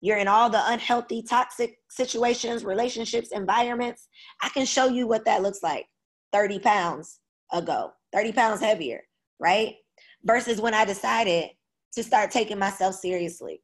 you're 0.02 0.18
in 0.18 0.28
all 0.28 0.50
the 0.50 0.62
unhealthy, 0.72 1.24
toxic 1.24 1.78
situations, 1.90 2.64
relationships, 2.64 3.30
environments. 3.32 4.08
I 4.42 4.50
can 4.50 4.66
show 4.66 4.88
you 4.88 5.08
what 5.08 5.26
that 5.26 5.42
looks 5.42 5.62
like 5.62 5.86
30 6.32 6.60
pounds 6.60 7.20
ago, 7.52 7.92
30 8.14 8.32
pounds 8.32 8.62
heavier, 8.62 9.02
right? 9.40 9.76
Versus 10.24 10.62
when 10.62 10.74
I 10.74 10.86
decided 10.86 11.50
to 11.94 12.04
start 12.04 12.32
taking 12.32 12.60
myself 12.60 12.96
seriously 12.96 13.62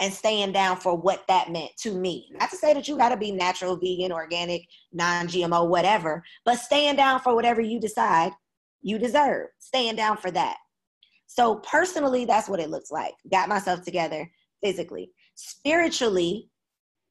and 0.00 0.12
staying 0.12 0.52
down 0.52 0.76
for 0.76 0.94
what 0.96 1.24
that 1.28 1.50
meant 1.50 1.70
to 1.78 1.92
me. 1.92 2.28
Not 2.32 2.50
to 2.50 2.56
say 2.56 2.74
that 2.74 2.88
you 2.88 2.96
got 2.96 3.10
to 3.10 3.16
be 3.16 3.30
natural, 3.30 3.76
vegan, 3.76 4.12
organic, 4.12 4.62
non 4.92 5.26
GMO, 5.28 5.68
whatever, 5.68 6.22
but 6.44 6.58
staying 6.58 6.96
down 6.96 7.20
for 7.20 7.34
whatever 7.34 7.60
you 7.60 7.80
decide 7.80 8.32
you 8.82 8.98
deserve, 8.98 9.48
staying 9.58 9.96
down 9.96 10.16
for 10.16 10.30
that. 10.30 10.56
So, 11.26 11.56
personally, 11.56 12.24
that's 12.24 12.48
what 12.48 12.60
it 12.60 12.70
looks 12.70 12.90
like. 12.90 13.14
Got 13.30 13.48
myself 13.48 13.82
together 13.82 14.30
physically 14.62 15.10
spiritually 15.36 16.50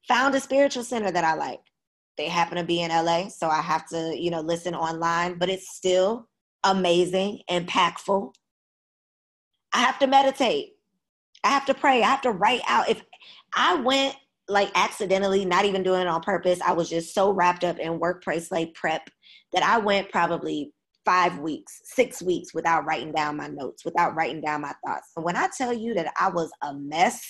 found 0.06 0.34
a 0.34 0.40
spiritual 0.40 0.84
center 0.84 1.10
that 1.10 1.24
I 1.24 1.34
like. 1.34 1.60
They 2.18 2.28
happen 2.28 2.56
to 2.58 2.64
be 2.64 2.82
in 2.82 2.90
LA, 2.90 3.28
so 3.28 3.48
I 3.48 3.60
have 3.60 3.86
to, 3.88 4.14
you 4.16 4.30
know, 4.30 4.40
listen 4.40 4.74
online, 4.74 5.38
but 5.38 5.48
it's 5.48 5.74
still 5.74 6.28
amazing, 6.64 7.40
impactful. 7.50 8.32
I 9.72 9.78
have 9.78 9.98
to 9.98 10.06
meditate. 10.06 10.74
I 11.44 11.48
have 11.48 11.66
to 11.66 11.74
pray. 11.74 12.02
I 12.02 12.08
have 12.08 12.22
to 12.22 12.32
write 12.32 12.62
out. 12.66 12.88
If 12.88 13.02
I 13.54 13.74
went 13.74 14.16
like 14.48 14.70
accidentally, 14.74 15.44
not 15.44 15.64
even 15.64 15.82
doing 15.82 16.02
it 16.02 16.06
on 16.06 16.22
purpose, 16.22 16.60
I 16.60 16.72
was 16.72 16.88
just 16.88 17.14
so 17.14 17.30
wrapped 17.30 17.64
up 17.64 17.78
in 17.78 17.98
workplace 17.98 18.50
like 18.50 18.74
prep 18.74 19.08
that 19.52 19.62
I 19.62 19.78
went 19.78 20.10
probably 20.10 20.72
five 21.04 21.38
weeks, 21.38 21.80
six 21.84 22.22
weeks 22.22 22.54
without 22.54 22.84
writing 22.84 23.12
down 23.12 23.36
my 23.36 23.48
notes, 23.48 23.84
without 23.84 24.14
writing 24.16 24.40
down 24.40 24.62
my 24.62 24.72
thoughts. 24.84 25.10
when 25.14 25.36
I 25.36 25.48
tell 25.56 25.72
you 25.72 25.94
that 25.94 26.12
I 26.18 26.28
was 26.30 26.50
a 26.62 26.74
mess, 26.74 27.24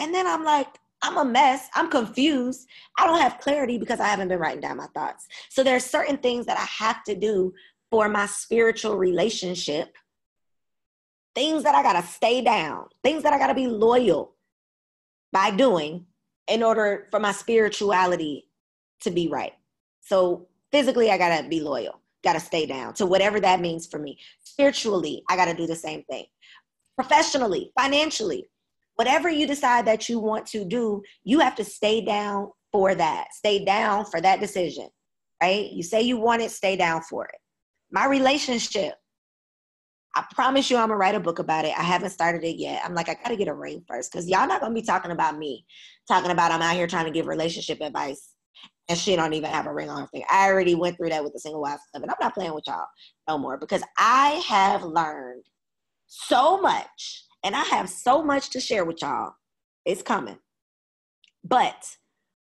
and 0.00 0.14
then 0.14 0.26
I'm 0.26 0.44
like, 0.44 0.78
I'm 1.02 1.18
a 1.18 1.24
mess. 1.24 1.68
I'm 1.74 1.90
confused. 1.90 2.66
I 2.98 3.06
don't 3.06 3.20
have 3.20 3.38
clarity 3.38 3.78
because 3.78 4.00
I 4.00 4.08
haven't 4.08 4.28
been 4.28 4.38
writing 4.38 4.60
down 4.60 4.78
my 4.78 4.86
thoughts. 4.94 5.26
So 5.48 5.62
there 5.62 5.76
are 5.76 5.80
certain 5.80 6.18
things 6.18 6.46
that 6.46 6.58
I 6.58 6.84
have 6.84 7.04
to 7.04 7.14
do 7.14 7.52
for 7.90 8.08
my 8.08 8.26
spiritual 8.26 8.96
relationship. 8.96 9.94
Things 11.34 11.62
that 11.62 11.74
I 11.74 11.82
got 11.82 12.00
to 12.00 12.06
stay 12.06 12.42
down, 12.42 12.86
things 13.04 13.22
that 13.22 13.32
I 13.32 13.38
got 13.38 13.48
to 13.48 13.54
be 13.54 13.66
loyal 13.66 14.34
by 15.32 15.50
doing 15.50 16.06
in 16.48 16.62
order 16.62 17.06
for 17.10 17.20
my 17.20 17.32
spirituality 17.32 18.48
to 19.02 19.10
be 19.10 19.28
right. 19.28 19.52
So 20.00 20.48
physically, 20.72 21.10
I 21.10 21.18
got 21.18 21.40
to 21.40 21.48
be 21.48 21.60
loyal, 21.60 22.00
got 22.24 22.32
to 22.32 22.40
stay 22.40 22.66
down 22.66 22.94
to 22.94 23.06
whatever 23.06 23.38
that 23.40 23.60
means 23.60 23.86
for 23.86 23.98
me. 23.98 24.18
Spiritually, 24.42 25.22
I 25.30 25.36
got 25.36 25.44
to 25.44 25.54
do 25.54 25.66
the 25.66 25.76
same 25.76 26.02
thing. 26.10 26.24
Professionally, 26.96 27.72
financially, 27.78 28.49
whatever 29.00 29.30
you 29.30 29.46
decide 29.46 29.86
that 29.86 30.10
you 30.10 30.18
want 30.18 30.44
to 30.44 30.62
do, 30.62 31.02
you 31.24 31.40
have 31.40 31.54
to 31.54 31.64
stay 31.64 32.04
down 32.04 32.50
for 32.70 32.94
that. 32.94 33.28
Stay 33.32 33.64
down 33.64 34.04
for 34.04 34.20
that 34.20 34.40
decision, 34.40 34.90
right? 35.42 35.72
You 35.72 35.82
say 35.82 36.02
you 36.02 36.18
want 36.18 36.42
it, 36.42 36.50
stay 36.50 36.76
down 36.76 37.00
for 37.00 37.24
it. 37.24 37.40
My 37.90 38.04
relationship, 38.04 38.92
I 40.14 40.26
promise 40.34 40.70
you, 40.70 40.76
I'm 40.76 40.88
gonna 40.88 40.98
write 40.98 41.14
a 41.14 41.20
book 41.20 41.38
about 41.38 41.64
it. 41.64 41.72
I 41.78 41.82
haven't 41.82 42.10
started 42.10 42.44
it 42.44 42.58
yet. 42.58 42.82
I'm 42.84 42.92
like, 42.92 43.08
I 43.08 43.14
gotta 43.14 43.36
get 43.36 43.48
a 43.48 43.54
ring 43.54 43.82
first 43.88 44.12
because 44.12 44.28
y'all 44.28 44.46
not 44.46 44.60
gonna 44.60 44.74
be 44.74 44.82
talking 44.82 45.12
about 45.12 45.38
me, 45.38 45.64
talking 46.06 46.30
about 46.30 46.52
I'm 46.52 46.60
out 46.60 46.76
here 46.76 46.86
trying 46.86 47.06
to 47.06 47.10
give 47.10 47.26
relationship 47.26 47.80
advice 47.80 48.34
and 48.90 48.98
she 48.98 49.16
don't 49.16 49.32
even 49.32 49.48
have 49.48 49.66
a 49.66 49.72
ring 49.72 49.88
on 49.88 50.02
her 50.02 50.08
finger. 50.08 50.26
I 50.28 50.46
already 50.50 50.74
went 50.74 50.98
through 50.98 51.08
that 51.08 51.24
with 51.24 51.32
the 51.32 51.40
single 51.40 51.62
wife 51.62 51.80
stuff, 51.88 52.02
and 52.02 52.10
I'm 52.10 52.18
not 52.20 52.34
playing 52.34 52.52
with 52.52 52.64
y'all 52.66 52.84
no 53.26 53.38
more 53.38 53.56
because 53.56 53.82
I 53.96 54.42
have 54.46 54.82
learned 54.82 55.44
so 56.06 56.60
much 56.60 57.24
and 57.42 57.54
I 57.56 57.64
have 57.64 57.88
so 57.88 58.22
much 58.22 58.50
to 58.50 58.60
share 58.60 58.84
with 58.84 59.02
y'all. 59.02 59.34
It's 59.84 60.02
coming. 60.02 60.38
But 61.42 61.96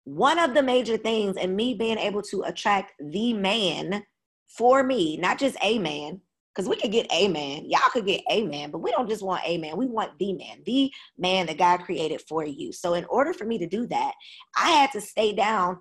one 0.04 0.38
of 0.38 0.54
the 0.54 0.62
major 0.62 0.96
things 0.96 1.36
and 1.36 1.56
me 1.56 1.74
being 1.74 1.98
able 1.98 2.22
to 2.22 2.42
attract 2.42 2.92
the 3.00 3.32
man 3.32 4.04
for 4.46 4.82
me, 4.84 5.16
not 5.16 5.38
just 5.38 5.56
a 5.62 5.78
man, 5.78 6.20
because 6.54 6.68
we 6.68 6.76
could 6.76 6.92
get 6.92 7.06
a 7.10 7.28
man, 7.28 7.68
y'all 7.68 7.90
could 7.92 8.06
get 8.06 8.22
a 8.30 8.44
man, 8.44 8.70
but 8.70 8.78
we 8.78 8.90
don't 8.92 9.08
just 9.08 9.22
want 9.22 9.42
a 9.44 9.58
man, 9.58 9.76
we 9.76 9.86
want 9.86 10.18
the 10.18 10.32
man, 10.32 10.62
the 10.64 10.90
man 11.18 11.46
that 11.46 11.58
God 11.58 11.78
created 11.78 12.22
for 12.22 12.44
you. 12.44 12.72
So, 12.72 12.94
in 12.94 13.04
order 13.06 13.34
for 13.34 13.44
me 13.44 13.58
to 13.58 13.66
do 13.66 13.86
that, 13.88 14.12
I 14.56 14.70
had 14.70 14.92
to 14.92 15.00
stay 15.00 15.34
down 15.34 15.80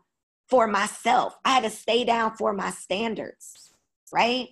for 0.49 0.67
myself, 0.67 1.37
I 1.45 1.51
had 1.51 1.63
to 1.63 1.69
stay 1.69 2.03
down 2.03 2.35
for 2.35 2.51
my 2.53 2.71
standards, 2.71 3.73
right? 4.11 4.49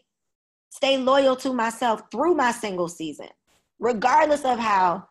Stay 0.70 0.98
loyal 0.98 1.36
to 1.38 1.54
myself 1.54 2.04
through 2.12 2.36
my 2.36 2.52
single 2.52 2.88
season 2.88 3.30
regardless 3.84 4.46
of 4.46 4.58
how 4.58 5.06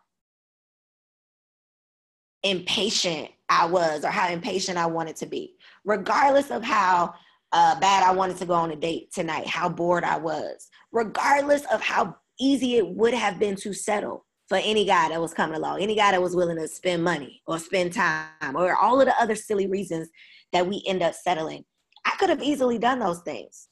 impatient 2.41 3.29
I 3.47 3.67
was 3.67 4.03
or 4.03 4.09
how 4.09 4.29
impatient 4.29 4.79
I 4.79 4.87
wanted 4.87 5.15
to 5.17 5.27
be, 5.27 5.53
regardless 5.85 6.49
of 6.49 6.63
how 6.63 7.13
uh, 7.51 7.79
bad 7.79 8.03
I 8.03 8.11
wanted 8.11 8.37
to 8.37 8.47
go 8.47 8.55
on 8.55 8.71
a 8.71 8.75
date 8.75 9.13
tonight, 9.13 9.45
how 9.45 9.69
bored 9.69 10.03
I 10.03 10.17
was, 10.17 10.67
regardless 10.91 11.63
of 11.71 11.81
how 11.81 12.15
easy 12.39 12.77
it 12.77 12.87
would 12.87 13.13
have 13.13 13.37
been 13.37 13.55
to 13.57 13.73
settle 13.73 14.25
for 14.49 14.57
any 14.57 14.85
guy 14.85 15.09
that 15.09 15.21
was 15.21 15.35
coming 15.35 15.55
along, 15.55 15.83
any 15.83 15.95
guy 15.95 16.09
that 16.09 16.21
was 16.21 16.35
willing 16.35 16.57
to 16.57 16.67
spend 16.67 17.03
money 17.03 17.43
or 17.45 17.59
spend 17.59 17.93
time 17.93 18.55
or 18.55 18.75
all 18.75 18.99
of 18.99 19.05
the 19.05 19.21
other 19.21 19.35
silly 19.35 19.67
reasons 19.67 20.09
that 20.51 20.65
we 20.65 20.83
end 20.87 21.03
up 21.03 21.13
settling. 21.13 21.63
I 22.05 22.15
could 22.19 22.29
have 22.29 22.41
easily 22.41 22.79
done 22.79 22.97
those 22.97 23.19
things. 23.19 23.67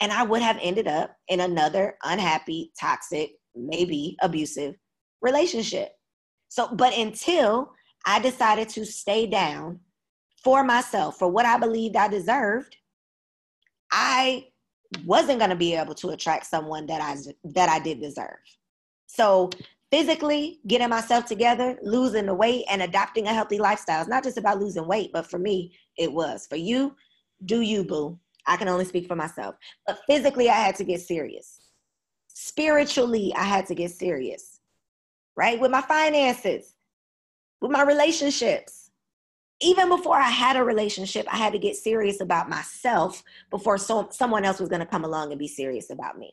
And 0.00 0.10
I 0.10 0.24
would 0.24 0.42
have 0.42 0.58
ended 0.60 0.88
up 0.88 1.14
in 1.28 1.38
another 1.38 1.94
unhappy, 2.02 2.72
toxic, 2.78 3.36
maybe 3.54 4.16
abusive 4.20 4.76
relationship. 5.20 5.92
So, 6.48 6.68
but 6.74 6.96
until 6.96 7.72
I 8.04 8.20
decided 8.20 8.68
to 8.70 8.84
stay 8.84 9.26
down 9.26 9.80
for 10.42 10.64
myself, 10.64 11.18
for 11.18 11.28
what 11.28 11.46
I 11.46 11.58
believed 11.58 11.96
I 11.96 12.08
deserved, 12.08 12.76
I 13.90 14.48
wasn't 15.04 15.38
going 15.38 15.50
to 15.50 15.56
be 15.56 15.74
able 15.74 15.94
to 15.94 16.10
attract 16.10 16.46
someone 16.46 16.86
that 16.86 17.00
I 17.00 17.16
that 17.44 17.68
I 17.68 17.78
did 17.78 18.00
deserve. 18.00 18.38
So, 19.06 19.50
physically 19.90 20.60
getting 20.66 20.88
myself 20.88 21.26
together, 21.26 21.78
losing 21.82 22.26
the 22.26 22.34
weight 22.34 22.64
and 22.70 22.82
adopting 22.82 23.26
a 23.26 23.34
healthy 23.34 23.58
lifestyle. 23.58 24.00
It's 24.00 24.08
not 24.08 24.24
just 24.24 24.38
about 24.38 24.60
losing 24.60 24.86
weight, 24.86 25.10
but 25.12 25.26
for 25.30 25.38
me, 25.38 25.72
it 25.98 26.12
was. 26.12 26.46
For 26.46 26.56
you, 26.56 26.96
do 27.44 27.60
you 27.60 27.84
boo. 27.84 28.18
I 28.46 28.56
can 28.56 28.68
only 28.68 28.84
speak 28.84 29.06
for 29.06 29.14
myself. 29.14 29.54
But 29.86 30.00
physically 30.08 30.48
I 30.48 30.54
had 30.54 30.74
to 30.76 30.84
get 30.84 31.00
serious 31.00 31.61
spiritually 32.34 33.32
i 33.36 33.44
had 33.44 33.66
to 33.66 33.74
get 33.74 33.90
serious 33.90 34.60
right? 35.36 35.58
With 35.58 35.70
my 35.70 35.80
finances 35.80 36.74
with 37.62 37.70
my 37.70 37.82
relationships. 37.82 38.90
Even 39.60 39.88
before 39.88 40.16
i 40.16 40.28
had 40.28 40.56
a 40.56 40.64
relationship 40.64 41.24
i 41.32 41.36
had 41.36 41.52
to 41.52 41.58
get 41.58 41.76
serious 41.76 42.20
about 42.20 42.50
myself 42.50 43.22
before 43.50 43.78
so, 43.78 44.08
someone 44.10 44.44
else 44.44 44.58
was 44.58 44.68
going 44.68 44.80
to 44.80 44.86
come 44.86 45.04
along 45.04 45.30
and 45.30 45.38
be 45.38 45.48
serious 45.48 45.90
about 45.90 46.18
me. 46.18 46.32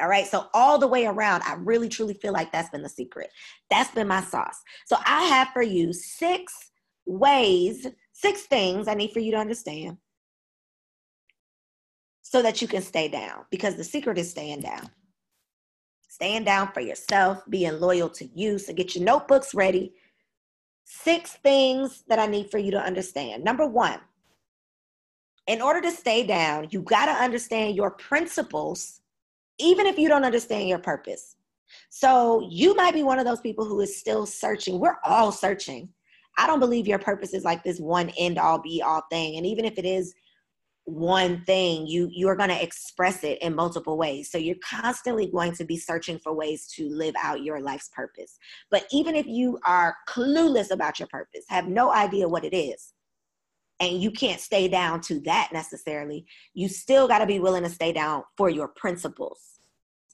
All 0.00 0.08
right 0.08 0.26
so 0.26 0.46
all 0.54 0.78
the 0.78 0.86
way 0.86 1.06
around 1.06 1.42
i 1.42 1.54
really 1.54 1.88
truly 1.88 2.14
feel 2.14 2.32
like 2.32 2.52
that's 2.52 2.70
been 2.70 2.82
the 2.82 2.88
secret. 2.88 3.30
That's 3.68 3.90
been 3.90 4.06
my 4.06 4.22
sauce. 4.22 4.62
So 4.86 4.96
i 5.04 5.24
have 5.24 5.48
for 5.48 5.62
you 5.62 5.92
six 5.92 6.70
ways 7.04 7.86
six 8.12 8.42
things 8.42 8.86
i 8.86 8.92
need 8.92 9.10
for 9.12 9.20
you 9.20 9.32
to 9.32 9.38
understand 9.38 9.96
so 12.30 12.42
that 12.42 12.60
you 12.60 12.68
can 12.68 12.82
stay 12.82 13.08
down 13.08 13.46
because 13.50 13.76
the 13.76 13.84
secret 13.84 14.18
is 14.18 14.30
staying 14.30 14.60
down. 14.60 14.90
Staying 16.10 16.44
down 16.44 16.70
for 16.72 16.80
yourself, 16.80 17.42
being 17.48 17.80
loyal 17.80 18.10
to 18.10 18.28
you. 18.34 18.58
So 18.58 18.74
get 18.74 18.94
your 18.94 19.02
notebooks 19.02 19.54
ready. 19.54 19.94
Six 20.84 21.38
things 21.42 22.04
that 22.06 22.18
I 22.18 22.26
need 22.26 22.50
for 22.50 22.58
you 22.58 22.70
to 22.72 22.80
understand. 22.80 23.44
Number 23.44 23.66
one, 23.66 23.98
in 25.46 25.62
order 25.62 25.80
to 25.80 25.90
stay 25.90 26.26
down, 26.26 26.68
you 26.70 26.82
got 26.82 27.06
to 27.06 27.12
understand 27.12 27.76
your 27.76 27.92
principles, 27.92 29.00
even 29.58 29.86
if 29.86 29.98
you 29.98 30.10
don't 30.10 30.24
understand 30.24 30.68
your 30.68 30.80
purpose. 30.80 31.36
So 31.88 32.46
you 32.50 32.74
might 32.74 32.92
be 32.92 33.04
one 33.04 33.18
of 33.18 33.24
those 33.24 33.40
people 33.40 33.64
who 33.64 33.80
is 33.80 33.98
still 33.98 34.26
searching. 34.26 34.78
We're 34.78 34.98
all 35.02 35.32
searching. 35.32 35.88
I 36.36 36.46
don't 36.46 36.60
believe 36.60 36.86
your 36.86 36.98
purpose 36.98 37.32
is 37.32 37.44
like 37.44 37.64
this 37.64 37.80
one 37.80 38.10
end 38.18 38.38
all 38.38 38.58
be 38.58 38.82
all 38.82 39.02
thing. 39.10 39.38
And 39.38 39.46
even 39.46 39.64
if 39.64 39.78
it 39.78 39.86
is 39.86 40.14
one 40.88 41.42
thing, 41.44 41.86
you 41.86 42.08
you 42.10 42.28
are 42.28 42.36
going 42.36 42.48
to 42.48 42.62
express 42.62 43.22
it 43.22 43.38
in 43.42 43.54
multiple 43.54 43.98
ways. 43.98 44.30
So 44.30 44.38
you're 44.38 44.56
constantly 44.64 45.26
going 45.26 45.52
to 45.52 45.64
be 45.64 45.76
searching 45.76 46.18
for 46.18 46.32
ways 46.32 46.66
to 46.76 46.88
live 46.88 47.14
out 47.22 47.42
your 47.42 47.60
life's 47.60 47.90
purpose. 47.94 48.38
But 48.70 48.86
even 48.90 49.14
if 49.14 49.26
you 49.26 49.58
are 49.66 49.96
clueless 50.08 50.70
about 50.70 50.98
your 50.98 51.08
purpose, 51.08 51.44
have 51.48 51.68
no 51.68 51.92
idea 51.92 52.26
what 52.26 52.44
it 52.44 52.56
is, 52.56 52.94
and 53.80 54.02
you 54.02 54.10
can't 54.10 54.40
stay 54.40 54.66
down 54.66 55.02
to 55.02 55.20
that 55.20 55.50
necessarily, 55.52 56.24
you 56.54 56.68
still 56.68 57.06
got 57.06 57.18
to 57.18 57.26
be 57.26 57.38
willing 57.38 57.64
to 57.64 57.70
stay 57.70 57.92
down 57.92 58.22
for 58.38 58.48
your 58.48 58.68
principles, 58.68 59.60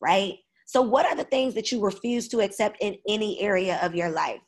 right? 0.00 0.34
So, 0.66 0.82
what 0.82 1.06
are 1.06 1.14
the 1.14 1.24
things 1.24 1.54
that 1.54 1.70
you 1.70 1.80
refuse 1.80 2.26
to 2.28 2.40
accept 2.40 2.78
in 2.80 2.96
any 3.08 3.40
area 3.40 3.78
of 3.80 3.94
your 3.94 4.10
life? 4.10 4.40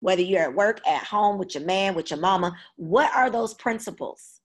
Whether 0.00 0.22
you're 0.22 0.42
at 0.42 0.54
work, 0.54 0.80
at 0.84 1.04
home, 1.04 1.38
with 1.38 1.54
your 1.54 1.64
man, 1.64 1.94
with 1.94 2.10
your 2.10 2.20
mama, 2.20 2.56
what 2.74 3.14
are 3.14 3.30
those 3.30 3.54
principles? 3.54 4.37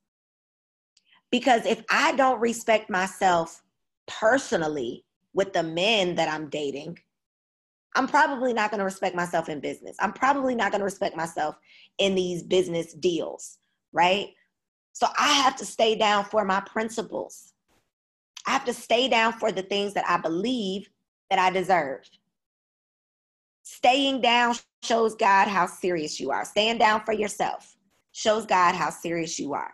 Because 1.34 1.66
if 1.66 1.82
I 1.90 2.16
don't 2.16 2.40
respect 2.40 2.92
myself 2.92 3.64
personally 4.08 5.04
with 5.34 5.52
the 5.52 5.64
men 5.64 6.14
that 6.14 6.30
I'm 6.30 6.48
dating, 6.48 7.00
I'm 7.96 8.08
probably 8.08 8.54
not 8.54 8.70
going 8.70 8.78
to 8.78 8.86
respect 8.86 9.16
myself 9.16 9.50
in 9.50 9.60
business. 9.60 9.96
I'm 10.00 10.14
probably 10.14 10.54
not 10.54 10.70
going 10.70 10.82
to 10.82 10.86
respect 10.86 11.18
myself 11.18 11.56
in 11.98 12.14
these 12.14 12.44
business 12.44 12.94
deals, 12.94 13.58
right? 13.92 14.28
So 14.92 15.08
I 15.18 15.34
have 15.34 15.56
to 15.56 15.66
stay 15.66 15.96
down 15.96 16.26
for 16.26 16.46
my 16.46 16.60
principles. 16.60 17.54
I 18.46 18.52
have 18.52 18.66
to 18.66 18.74
stay 18.74 19.08
down 19.08 19.34
for 19.34 19.52
the 19.52 19.64
things 19.64 19.96
that 19.96 20.08
I 20.08 20.18
believe 20.18 20.88
that 21.32 21.40
I 21.40 21.50
deserve. 21.50 22.08
Staying 23.64 24.22
down 24.22 24.54
shows 24.84 25.16
God 25.16 25.48
how 25.48 25.66
serious 25.66 26.20
you 26.20 26.30
are. 26.30 26.46
Staying 26.46 26.78
down 26.78 27.04
for 27.04 27.14
yourself 27.14 27.76
shows 28.12 28.46
God 28.46 28.76
how 28.76 28.92
serious 28.92 29.40
you 29.40 29.56
are. 29.56 29.74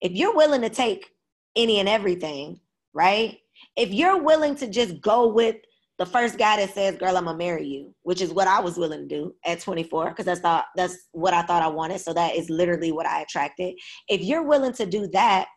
If 0.00 0.12
you're 0.12 0.34
willing 0.34 0.62
to 0.62 0.70
take 0.70 1.10
any 1.56 1.80
and 1.80 1.88
everything, 1.88 2.60
right? 2.94 3.38
If 3.76 3.92
you're 3.92 4.22
willing 4.22 4.54
to 4.56 4.68
just 4.68 5.00
go 5.00 5.28
with 5.28 5.56
the 5.98 6.06
first 6.06 6.38
guy 6.38 6.56
that 6.58 6.74
says, 6.74 6.96
"Girl, 6.96 7.16
I'm 7.16 7.24
gonna 7.24 7.36
marry 7.36 7.66
you," 7.66 7.94
which 8.02 8.20
is 8.20 8.32
what 8.32 8.46
I 8.46 8.60
was 8.60 8.78
willing 8.78 9.08
to 9.08 9.14
do 9.14 9.34
at 9.44 9.60
24, 9.60 10.10
because 10.10 10.26
that's 10.26 10.40
thought 10.40 10.66
that's 10.76 10.96
what 11.12 11.34
I 11.34 11.42
thought 11.42 11.62
I 11.62 11.68
wanted. 11.68 12.00
So 12.00 12.12
that 12.12 12.36
is 12.36 12.48
literally 12.50 12.92
what 12.92 13.06
I 13.06 13.22
attracted. 13.22 13.74
If 14.08 14.22
you're 14.22 14.44
willing 14.44 14.72
to 14.74 14.86
do 14.86 15.08
that, 15.08 15.48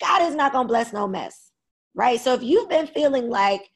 God 0.00 0.22
is 0.22 0.34
not 0.34 0.52
gonna 0.52 0.68
bless 0.68 0.92
no 0.92 1.06
mess 1.06 1.52
right? 1.94 2.20
So 2.20 2.34
if 2.34 2.42
you've 2.42 2.68
been 2.68 2.86
feeling 2.86 3.28
like 3.28 3.68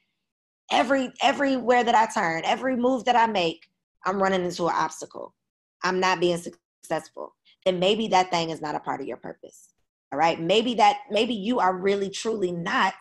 every 0.71 1.13
everywhere 1.23 1.85
that 1.85 1.95
I 1.95 2.07
turn, 2.07 2.43
every 2.45 2.77
move 2.77 3.05
that 3.05 3.17
I 3.17 3.27
make, 3.27 3.67
I'm 4.05 4.23
running 4.23 4.45
into 4.45 4.67
an 4.67 4.75
obstacle. 4.75 5.35
I'm 5.83 6.01
not 6.01 6.21
being 6.21 6.39
successful. 6.39 7.35
Then 7.65 7.79
maybe 7.79 8.09
that 8.09 8.31
thing 8.31 8.51
is 8.51 8.61
not 8.61 8.75
a 8.75 8.81
part 8.81 9.01
of 9.01 9.07
your 9.07 9.17
purpose. 9.17 9.69
All 10.13 10.19
right? 10.19 10.41
Maybe 10.41 10.75
that 10.75 10.99
maybe 11.11 11.35
you 11.35 11.59
are 11.59 11.77
really 11.77 12.11
truly 12.11 12.53
not 12.53 12.95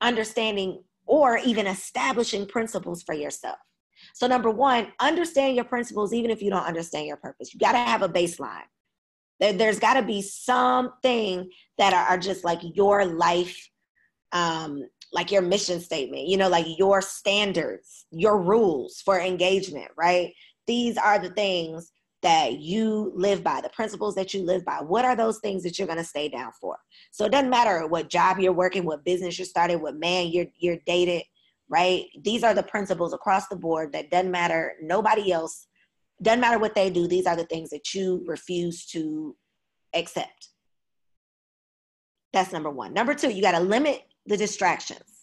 understanding 0.00 0.82
or 1.06 1.38
even 1.38 1.66
establishing 1.66 2.46
principles 2.46 3.02
for 3.02 3.14
yourself. 3.14 3.56
So 4.14 4.26
number 4.26 4.50
1, 4.50 4.88
understand 5.00 5.56
your 5.56 5.64
principles 5.64 6.12
even 6.12 6.30
if 6.30 6.42
you 6.42 6.50
don't 6.50 6.64
understand 6.64 7.06
your 7.06 7.16
purpose. 7.16 7.54
You 7.54 7.60
got 7.60 7.72
to 7.72 7.78
have 7.78 8.02
a 8.02 8.08
baseline. 8.08 8.64
There, 9.38 9.52
has 9.66 9.78
got 9.78 9.94
to 9.94 10.02
be 10.02 10.22
something 10.22 11.50
that 11.78 11.92
are 11.92 12.18
just 12.18 12.44
like 12.44 12.60
your 12.74 13.04
life 13.04 13.68
um, 14.32 14.82
like 15.12 15.30
your 15.30 15.42
mission 15.42 15.80
statement, 15.80 16.26
you 16.26 16.36
know, 16.36 16.48
like 16.48 16.66
your 16.78 17.00
standards, 17.00 18.06
your 18.10 18.40
rules 18.40 19.00
for 19.04 19.20
engagement, 19.20 19.88
right? 19.96 20.32
These 20.66 20.98
are 20.98 21.18
the 21.18 21.30
things 21.30 21.90
that 22.26 22.58
you 22.58 23.12
live 23.14 23.44
by, 23.44 23.60
the 23.60 23.68
principles 23.68 24.16
that 24.16 24.34
you 24.34 24.42
live 24.42 24.64
by. 24.64 24.78
What 24.80 25.04
are 25.04 25.14
those 25.14 25.38
things 25.38 25.62
that 25.62 25.78
you're 25.78 25.86
going 25.86 26.00
to 26.00 26.04
stay 26.04 26.28
down 26.28 26.50
for? 26.60 26.76
So 27.12 27.24
it 27.24 27.30
doesn't 27.30 27.50
matter 27.50 27.86
what 27.86 28.10
job 28.10 28.40
you're 28.40 28.52
working, 28.52 28.84
what 28.84 29.04
business 29.04 29.38
you're 29.38 29.46
starting, 29.46 29.80
what 29.80 29.94
man 29.94 30.26
you're 30.26 30.46
you're 30.58 30.78
dated, 30.86 31.22
right? 31.68 32.06
These 32.20 32.42
are 32.42 32.52
the 32.52 32.64
principles 32.64 33.14
across 33.14 33.46
the 33.46 33.54
board 33.54 33.92
that 33.92 34.10
doesn't 34.10 34.32
matter 34.32 34.74
nobody 34.82 35.30
else 35.30 35.68
doesn't 36.20 36.40
matter 36.40 36.58
what 36.58 36.74
they 36.74 36.90
do. 36.90 37.06
These 37.06 37.26
are 37.26 37.36
the 37.36 37.44
things 37.44 37.70
that 37.70 37.94
you 37.94 38.24
refuse 38.26 38.86
to 38.86 39.36
accept. 39.94 40.48
That's 42.32 42.52
number 42.52 42.70
1. 42.70 42.92
Number 42.92 43.14
2, 43.14 43.30
you 43.30 43.40
got 43.40 43.52
to 43.52 43.60
limit 43.60 44.02
the 44.26 44.36
distractions. 44.36 45.15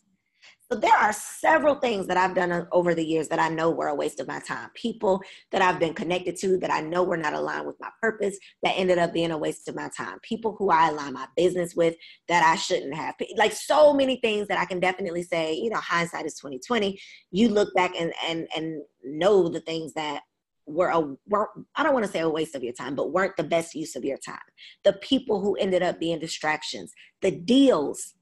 So 0.71 0.80
there 0.80 0.95
are 0.95 1.13
several 1.13 1.76
things 1.76 2.08
that 2.08 2.17
I've 2.17 2.34
done 2.34 2.52
uh, 2.52 2.65
over 2.71 2.95
the 2.95 3.06
years 3.06 3.28
that 3.28 3.39
I 3.39 3.49
know 3.49 3.69
were 3.69 3.89
a 3.89 3.95
waste 3.95 4.19
of 4.19 4.28
my 4.28 4.39
time. 4.39 4.69
People 4.73 5.21
that 5.52 5.62
I've 5.62 5.80
been 5.80 5.93
connected 5.93 6.38
to 6.38 6.58
that 6.58 6.71
I 6.71 6.80
know 6.82 7.04
were 7.04 7.17
not 7.17 7.34
aligned 7.34 7.67
with 7.67 7.80
my 7.80 7.89
purpose 8.02 8.38
that 8.63 8.71
ended 8.71 8.97
up 8.97 9.13
being 9.13 9.32
a 9.32 9.38
waste 9.38 9.67
of 9.67 9.76
my 9.76 9.89
time. 9.95 10.19
People 10.21 10.56
who 10.58 10.69
I 10.69 10.89
align 10.89 11.13
my 11.13 11.28
business 11.36 11.76
with 11.76 11.95
that 12.28 12.43
I 12.43 12.56
shouldn't 12.56 12.95
have. 12.95 13.15
Like 13.36 13.52
so 13.52 13.93
many 13.93 14.15
things 14.17 14.47
that 14.47 14.58
I 14.58 14.65
can 14.65 14.80
definitely 14.80 15.23
say, 15.23 15.54
you 15.54 15.69
know, 15.69 15.80
hindsight 15.80 16.26
is 16.26 16.36
2020. 16.36 16.99
You 17.32 17.49
look 17.49 17.73
back 17.76 17.91
and 17.99 18.13
and 18.28 18.47
and 18.56 18.82
know 19.04 19.49
the 19.49 19.62
things 19.62 19.93
that 19.93 20.21
were 20.65 20.89
a 20.89 21.02
were 21.28 21.49
I 21.76 21.84
don't 21.84 21.93
want 21.93 22.06
to 22.06 22.12
say 22.12 22.21
a 22.21 22.30
waste 22.30 22.56
of 22.56 22.63
your 22.63 22.73
time, 22.73 22.95
but 22.95 23.12
weren't 23.12 23.38
the 23.38 23.43
best 23.43 23.76
use 23.76 23.95
of 23.95 24.06
your 24.06 24.17
time. 24.17 24.39
The 24.86 24.93
people 24.93 25.41
who 25.41 25.56
ended 25.56 25.84
up 25.84 25.99
being 25.99 26.19
distractions, 26.19 26.93
the 27.21 27.32
deals 27.32 28.13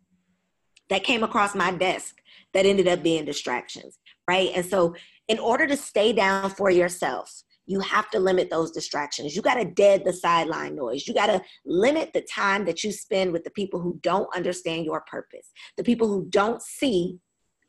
that 0.90 1.04
came 1.06 1.24
across 1.24 1.56
my 1.56 1.72
desk 1.72 2.21
that 2.54 2.66
ended 2.66 2.88
up 2.88 3.04
being 3.04 3.26
distractions, 3.26 3.98
right? 4.28 4.52
And 4.56 4.66
so, 4.66 4.96
in 5.28 5.40
order 5.40 5.66
to 5.68 5.78
stay 5.78 6.12
down 6.12 6.50
for 6.50 6.70
yourself, 6.70 7.44
you 7.66 7.80
have 7.80 8.10
to 8.10 8.20
limit 8.20 8.50
those 8.50 8.72
distractions. 8.72 9.36
You 9.36 9.42
got 9.42 9.56
to 9.56 9.66
dead 9.66 10.04
the 10.04 10.12
sideline 10.12 10.76
noise. 10.76 11.08
You 11.08 11.14
got 11.14 11.28
to 11.28 11.42
limit 11.66 12.12
the 12.14 12.22
time 12.22 12.66
that 12.66 12.84
you 12.84 12.92
spend 12.92 13.32
with 13.32 13.44
the 13.44 13.52
people 13.52 13.80
who 13.80 14.00
don't 14.04 14.28
understand 14.36 14.86
your 14.86 15.02
purpose, 15.02 15.52
the 15.78 15.84
people 15.84 16.08
who 16.08 16.26
don't 16.30 16.62
see 16.62 17.20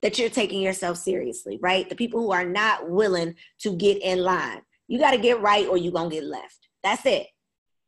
that 0.01 0.19
you're 0.19 0.31
taking 0.31 0.61
yourself 0.61 0.99
seriously, 0.99 1.59
right? 1.63 1.89
The 1.89 1.95
people 1.95 2.21
who 2.21 2.33
are 2.33 2.45
not 2.45 2.91
willing 2.91 3.37
to 3.61 3.77
get 3.77 4.03
in 4.03 4.19
line. 4.19 4.63
You 4.89 4.99
got 4.99 5.13
to 5.13 5.19
get 5.19 5.41
right 5.41 5.67
or 5.69 5.77
you're 5.77 5.93
going 5.93 6.11
to 6.11 6.17
get 6.17 6.25
left. 6.25 6.69
That's 6.83 7.07
it. 7.07 7.29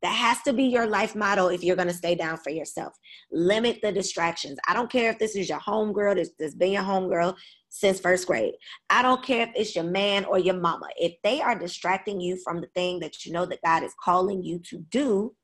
That 0.04 0.12
has 0.16 0.42
to 0.42 0.52
be 0.52 0.64
your 0.64 0.86
life 0.86 1.16
motto 1.16 1.48
if 1.48 1.64
you're 1.64 1.76
going 1.76 1.88
to 1.88 1.94
stay 1.94 2.14
down 2.14 2.36
for 2.36 2.50
yourself. 2.50 2.92
Limit 3.32 3.78
the 3.80 3.90
distractions. 3.90 4.58
I 4.68 4.74
don't 4.74 4.92
care 4.92 5.10
if 5.10 5.18
this 5.18 5.34
is 5.34 5.48
your 5.48 5.60
homegirl 5.60 6.16
that's, 6.16 6.28
that's 6.38 6.54
been 6.54 6.72
your 6.72 6.82
homegirl 6.82 7.34
since 7.70 8.00
first 8.00 8.26
grade. 8.26 8.52
I 8.90 9.00
don't 9.00 9.24
care 9.24 9.44
if 9.44 9.52
it's 9.56 9.74
your 9.74 9.86
man 9.86 10.26
or 10.26 10.38
your 10.38 10.60
mama. 10.60 10.88
If 10.98 11.14
they 11.24 11.40
are 11.40 11.58
distracting 11.58 12.20
you 12.20 12.36
from 12.44 12.60
the 12.60 12.66
thing 12.74 13.00
that 13.00 13.24
you 13.24 13.32
know 13.32 13.46
that 13.46 13.62
God 13.64 13.82
is 13.82 13.94
calling 13.98 14.44
you 14.44 14.58
to 14.68 14.80
do, 14.90 15.34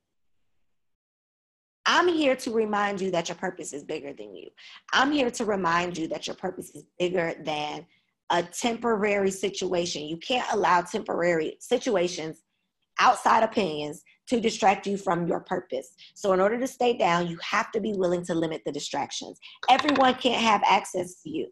I'm 1.87 2.09
here 2.09 2.37
to 2.37 2.53
remind 2.53 3.01
you 3.01 3.11
that 3.13 3.31
your 3.31 3.37
purpose 3.37 3.73
is 3.73 3.83
bigger 3.83 4.13
than 4.13 4.37
you. 4.37 4.51
I'm 4.93 5.11
here 5.11 5.31
to 5.31 5.45
remind 5.47 5.97
you 5.97 6.07
that 6.09 6.27
your 6.27 6.37
purpose 6.37 6.69
is 6.75 6.85
bigger 6.99 7.33
than 7.43 7.87
a 8.29 8.43
temporary 8.43 9.31
situation. 9.31 10.03
You 10.03 10.19
can't 10.19 10.53
allow 10.53 10.83
temporary 10.83 11.57
situations, 11.61 12.43
outside 13.01 13.43
opinions, 13.43 14.05
to 14.31 14.41
distract 14.41 14.87
you 14.87 14.97
from 14.97 15.27
your 15.27 15.41
purpose. 15.41 15.93
So, 16.15 16.33
in 16.33 16.41
order 16.41 16.59
to 16.59 16.67
stay 16.67 16.97
down, 16.97 17.27
you 17.27 17.37
have 17.43 17.73
to 17.73 17.81
be 17.81 17.93
willing 17.93 18.25
to 18.27 18.35
limit 18.35 18.63
the 18.65 18.71
distractions. 18.71 19.41
Everyone 19.69 20.15
can't 20.15 20.41
have 20.41 20.63
access 20.65 21.21
to 21.23 21.31
you. 21.31 21.49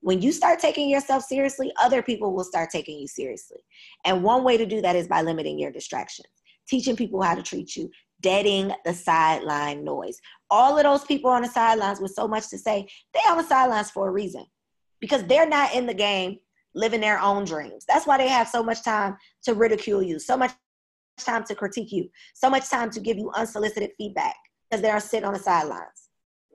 When 0.00 0.22
you 0.22 0.30
start 0.30 0.60
taking 0.60 0.88
yourself 0.88 1.24
seriously, 1.24 1.72
other 1.82 2.02
people 2.02 2.32
will 2.32 2.44
start 2.44 2.70
taking 2.70 3.00
you 3.00 3.08
seriously. 3.08 3.58
And 4.04 4.22
one 4.22 4.44
way 4.44 4.56
to 4.56 4.64
do 4.64 4.80
that 4.80 4.94
is 4.94 5.08
by 5.08 5.22
limiting 5.22 5.58
your 5.58 5.72
distractions, 5.72 6.28
teaching 6.68 6.94
people 6.94 7.20
how 7.20 7.34
to 7.34 7.42
treat 7.42 7.74
you, 7.74 7.90
deading 8.20 8.72
the 8.84 8.94
sideline 8.94 9.84
noise. 9.84 10.20
All 10.50 10.78
of 10.78 10.84
those 10.84 11.04
people 11.04 11.30
on 11.30 11.42
the 11.42 11.48
sidelines 11.48 12.00
with 12.00 12.12
so 12.14 12.28
much 12.28 12.48
to 12.50 12.58
say, 12.58 12.88
they 13.12 13.20
on 13.28 13.38
the 13.38 13.42
sidelines 13.44 13.90
for 13.90 14.08
a 14.08 14.12
reason 14.12 14.46
because 15.00 15.24
they're 15.24 15.48
not 15.48 15.74
in 15.74 15.84
the 15.84 15.94
game 15.94 16.38
living 16.76 17.00
their 17.00 17.20
own 17.20 17.44
dreams. 17.44 17.84
That's 17.88 18.06
why 18.06 18.18
they 18.18 18.28
have 18.28 18.48
so 18.48 18.62
much 18.62 18.84
time 18.84 19.16
to 19.42 19.54
ridicule 19.54 20.02
you, 20.02 20.20
so 20.20 20.36
much 20.36 20.52
time 21.24 21.44
to 21.44 21.54
critique 21.54 21.92
you, 21.92 22.08
so 22.34 22.50
much 22.50 22.68
time 22.68 22.90
to 22.90 23.00
give 23.00 23.16
you 23.16 23.30
unsolicited 23.34 23.90
feedback 23.98 24.36
because 24.68 24.82
they 24.82 24.90
are 24.90 25.00
sitting 25.00 25.26
on 25.26 25.34
the 25.34 25.38
sidelines, 25.38 26.08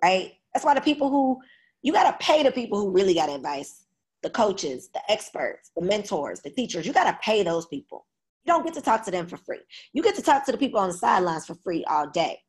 right? 0.03 0.33
That's 0.53 0.65
why 0.65 0.73
the 0.73 0.81
people 0.81 1.09
who 1.09 1.39
you 1.81 1.93
got 1.93 2.09
to 2.11 2.25
pay 2.25 2.41
the 2.41 2.51
people 2.51 2.79
who 2.79 2.91
really 2.91 3.13
got 3.13 3.29
advice, 3.29 3.85
the 4.23 4.29
coaches, 4.29 4.89
the 4.93 5.01
experts, 5.11 5.71
the 5.75 5.83
mentors, 5.83 6.39
the 6.41 6.49
teachers. 6.49 6.87
You 6.87 6.93
got 6.93 7.03
to 7.03 7.19
pay 7.21 7.43
those 7.43 7.67
people. 7.67 8.07
You 8.43 8.53
don't 8.53 8.65
get 8.65 8.73
to 8.75 8.81
talk 8.81 9.03
to 9.05 9.11
them 9.11 9.27
for 9.27 9.37
free. 9.37 9.59
You 9.93 10.01
get 10.01 10.15
to 10.15 10.21
talk 10.21 10.45
to 10.45 10.51
the 10.51 10.57
people 10.57 10.79
on 10.79 10.89
the 10.89 10.97
sidelines 10.97 11.45
for 11.45 11.55
free 11.55 11.85
all 11.85 12.09
day. 12.09 12.39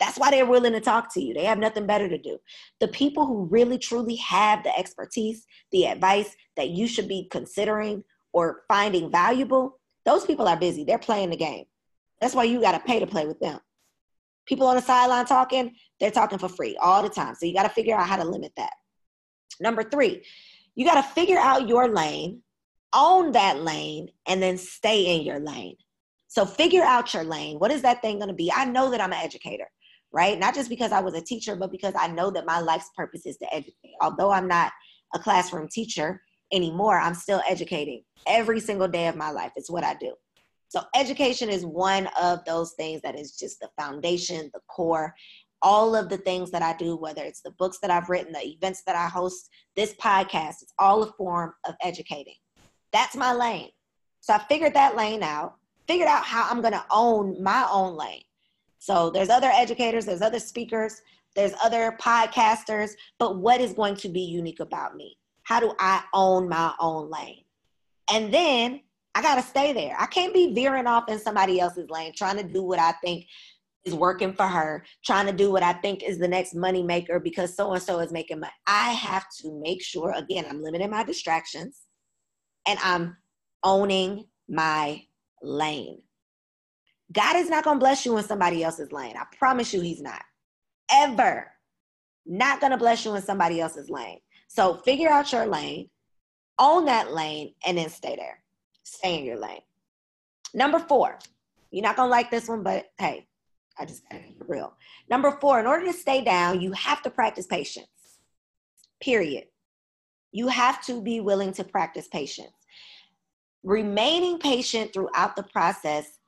That's 0.00 0.18
why 0.18 0.30
they're 0.30 0.46
willing 0.46 0.72
to 0.72 0.80
talk 0.80 1.12
to 1.14 1.20
you. 1.20 1.34
They 1.34 1.44
have 1.44 1.58
nothing 1.58 1.86
better 1.86 2.08
to 2.08 2.18
do. 2.18 2.38
The 2.80 2.88
people 2.88 3.26
who 3.26 3.48
really 3.50 3.78
truly 3.78 4.16
have 4.16 4.62
the 4.62 4.76
expertise, 4.78 5.44
the 5.72 5.86
advice 5.86 6.36
that 6.56 6.70
you 6.70 6.86
should 6.86 7.08
be 7.08 7.28
considering 7.30 8.04
or 8.32 8.62
finding 8.68 9.10
valuable, 9.10 9.77
those 10.08 10.24
people 10.24 10.48
are 10.48 10.56
busy. 10.56 10.84
They're 10.84 10.98
playing 10.98 11.28
the 11.28 11.36
game. 11.36 11.66
That's 12.18 12.34
why 12.34 12.44
you 12.44 12.62
got 12.62 12.72
to 12.72 12.80
pay 12.80 12.98
to 12.98 13.06
play 13.06 13.26
with 13.26 13.38
them. 13.40 13.60
People 14.46 14.66
on 14.66 14.76
the 14.76 14.80
sideline 14.80 15.26
talking, 15.26 15.74
they're 16.00 16.10
talking 16.10 16.38
for 16.38 16.48
free 16.48 16.78
all 16.80 17.02
the 17.02 17.10
time. 17.10 17.34
So 17.34 17.44
you 17.44 17.52
got 17.52 17.64
to 17.64 17.68
figure 17.68 17.94
out 17.94 18.08
how 18.08 18.16
to 18.16 18.24
limit 18.24 18.52
that. 18.56 18.72
Number 19.60 19.82
three, 19.82 20.24
you 20.74 20.86
got 20.86 20.94
to 20.94 21.02
figure 21.02 21.36
out 21.36 21.68
your 21.68 21.88
lane, 21.88 22.40
own 22.94 23.32
that 23.32 23.60
lane, 23.60 24.08
and 24.26 24.42
then 24.42 24.56
stay 24.56 25.14
in 25.14 25.26
your 25.26 25.40
lane. 25.40 25.76
So 26.28 26.46
figure 26.46 26.82
out 26.82 27.12
your 27.12 27.24
lane. 27.24 27.58
What 27.58 27.70
is 27.70 27.82
that 27.82 28.00
thing 28.00 28.16
going 28.16 28.28
to 28.28 28.34
be? 28.34 28.50
I 28.50 28.64
know 28.64 28.90
that 28.90 29.02
I'm 29.02 29.12
an 29.12 29.20
educator, 29.22 29.68
right? 30.10 30.38
Not 30.38 30.54
just 30.54 30.70
because 30.70 30.90
I 30.90 31.00
was 31.00 31.12
a 31.12 31.20
teacher, 31.20 31.54
but 31.54 31.70
because 31.70 31.92
I 31.98 32.08
know 32.08 32.30
that 32.30 32.46
my 32.46 32.60
life's 32.60 32.90
purpose 32.96 33.26
is 33.26 33.36
to 33.38 33.54
educate. 33.54 33.94
Although 34.00 34.30
I'm 34.30 34.48
not 34.48 34.72
a 35.14 35.18
classroom 35.18 35.68
teacher 35.68 36.22
anymore, 36.52 36.98
I'm 36.98 37.14
still 37.14 37.42
educating 37.48 38.02
every 38.26 38.60
single 38.60 38.88
day 38.88 39.06
of 39.06 39.16
my 39.16 39.30
life. 39.30 39.52
It's 39.56 39.70
what 39.70 39.84
I 39.84 39.94
do. 39.94 40.14
So 40.68 40.82
education 40.94 41.48
is 41.48 41.64
one 41.64 42.08
of 42.20 42.44
those 42.44 42.72
things 42.74 43.00
that 43.02 43.18
is 43.18 43.36
just 43.36 43.60
the 43.60 43.70
foundation, 43.78 44.50
the 44.52 44.60
core. 44.68 45.14
All 45.60 45.96
of 45.96 46.08
the 46.08 46.18
things 46.18 46.52
that 46.52 46.62
I 46.62 46.76
do, 46.76 46.94
whether 46.94 47.24
it's 47.24 47.40
the 47.40 47.50
books 47.52 47.78
that 47.82 47.90
I've 47.90 48.08
written, 48.08 48.32
the 48.32 48.46
events 48.46 48.82
that 48.86 48.94
I 48.94 49.08
host, 49.08 49.50
this 49.74 49.94
podcast, 49.94 50.62
it's 50.62 50.74
all 50.78 51.02
a 51.02 51.12
form 51.12 51.52
of 51.66 51.74
educating. 51.82 52.36
That's 52.92 53.16
my 53.16 53.32
lane. 53.32 53.70
So 54.20 54.34
I 54.34 54.38
figured 54.38 54.74
that 54.74 54.94
lane 54.94 55.22
out, 55.22 55.54
figured 55.88 56.08
out 56.08 56.22
how 56.22 56.48
I'm 56.48 56.60
going 56.60 56.74
to 56.74 56.84
own 56.92 57.42
my 57.42 57.66
own 57.72 57.96
lane. 57.96 58.22
So 58.78 59.10
there's 59.10 59.30
other 59.30 59.50
educators, 59.52 60.06
there's 60.06 60.22
other 60.22 60.38
speakers, 60.38 61.00
there's 61.34 61.54
other 61.62 61.96
podcasters, 62.00 62.90
but 63.18 63.38
what 63.38 63.60
is 63.60 63.72
going 63.72 63.96
to 63.96 64.08
be 64.08 64.20
unique 64.20 64.60
about 64.60 64.96
me? 64.96 65.16
How 65.48 65.60
do 65.60 65.72
I 65.78 66.02
own 66.12 66.46
my 66.46 66.74
own 66.78 67.10
lane? 67.10 67.42
And 68.12 68.32
then 68.32 68.82
I 69.14 69.22
got 69.22 69.36
to 69.36 69.42
stay 69.42 69.72
there. 69.72 69.96
I 69.98 70.04
can't 70.04 70.34
be 70.34 70.52
veering 70.52 70.86
off 70.86 71.08
in 71.08 71.18
somebody 71.18 71.58
else's 71.58 71.88
lane, 71.88 72.12
trying 72.14 72.36
to 72.36 72.42
do 72.42 72.62
what 72.62 72.78
I 72.78 72.92
think 73.02 73.24
is 73.86 73.94
working 73.94 74.34
for 74.34 74.46
her, 74.46 74.84
trying 75.06 75.24
to 75.24 75.32
do 75.32 75.50
what 75.50 75.62
I 75.62 75.72
think 75.72 76.02
is 76.02 76.18
the 76.18 76.28
next 76.28 76.54
money 76.54 76.82
maker 76.82 77.18
because 77.18 77.56
so 77.56 77.72
and 77.72 77.82
so 77.82 77.98
is 78.00 78.12
making 78.12 78.40
money. 78.40 78.52
I 78.66 78.90
have 78.90 79.24
to 79.40 79.58
make 79.58 79.82
sure, 79.82 80.12
again, 80.14 80.44
I'm 80.50 80.62
limiting 80.62 80.90
my 80.90 81.02
distractions 81.02 81.80
and 82.68 82.78
I'm 82.82 83.16
owning 83.64 84.26
my 84.50 85.02
lane. 85.40 86.02
God 87.10 87.36
is 87.36 87.48
not 87.48 87.64
going 87.64 87.76
to 87.78 87.80
bless 87.80 88.04
you 88.04 88.18
in 88.18 88.24
somebody 88.24 88.62
else's 88.62 88.92
lane. 88.92 89.16
I 89.16 89.24
promise 89.38 89.72
you, 89.72 89.80
He's 89.80 90.02
not. 90.02 90.20
Ever. 90.92 91.50
Not 92.26 92.60
going 92.60 92.72
to 92.72 92.76
bless 92.76 93.06
you 93.06 93.14
in 93.14 93.22
somebody 93.22 93.62
else's 93.62 93.88
lane. 93.88 94.18
So 94.48 94.74
figure 94.74 95.08
out 95.08 95.32
your 95.32 95.46
lane, 95.46 95.88
own 96.58 96.86
that 96.86 97.12
lane, 97.12 97.54
and 97.64 97.78
then 97.78 97.88
stay 97.88 98.16
there. 98.16 98.42
Stay 98.82 99.18
in 99.18 99.24
your 99.24 99.38
lane. 99.38 99.60
Number 100.54 100.78
four, 100.78 101.18
you're 101.70 101.82
not 101.82 101.96
to 101.96 102.06
like 102.06 102.30
this 102.30 102.48
one, 102.48 102.62
but 102.62 102.86
hey, 102.98 103.26
I 103.78 103.84
just 103.84 104.02
got 104.08 104.16
to 104.16 104.22
be 104.22 104.36
real. 104.46 104.74
Number 105.08 105.30
four, 105.40 105.60
in 105.60 105.66
order 105.66 105.86
to 105.86 105.92
stay 105.92 106.24
down, 106.24 106.60
you 106.60 106.72
have 106.72 107.02
to 107.02 107.10
practice 107.10 107.46
patience. 107.46 107.86
Period. 109.00 109.44
You 110.32 110.48
have 110.48 110.84
to 110.86 111.00
be 111.00 111.20
willing 111.20 111.52
to 111.52 111.64
practice 111.64 112.08
patience. 112.08 112.52
Remaining 113.62 114.38
patient 114.38 114.92
throughout 114.92 115.36
the 115.36 115.42
process 115.42 116.18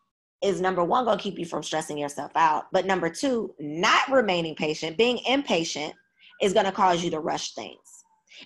is 0.43 0.61
number 0.61 0.83
one 0.83 1.05
to 1.05 1.17
keep 1.17 1.39
you 1.39 1.45
from 1.45 1.63
stressing 1.63 1.99
yourself 1.99 2.33
out 2.35 2.67
but 2.73 2.87
number 2.87 3.11
two 3.11 3.55
not 3.59 4.09
remaining 4.11 4.55
patient 4.55 4.97
being 4.97 5.19
impatient 5.29 5.93
is 6.41 6.53
to 6.55 6.73
cause 6.73 7.05
you 7.05 7.11
to 7.11 7.21
rush 7.21 7.53
things 7.53 7.90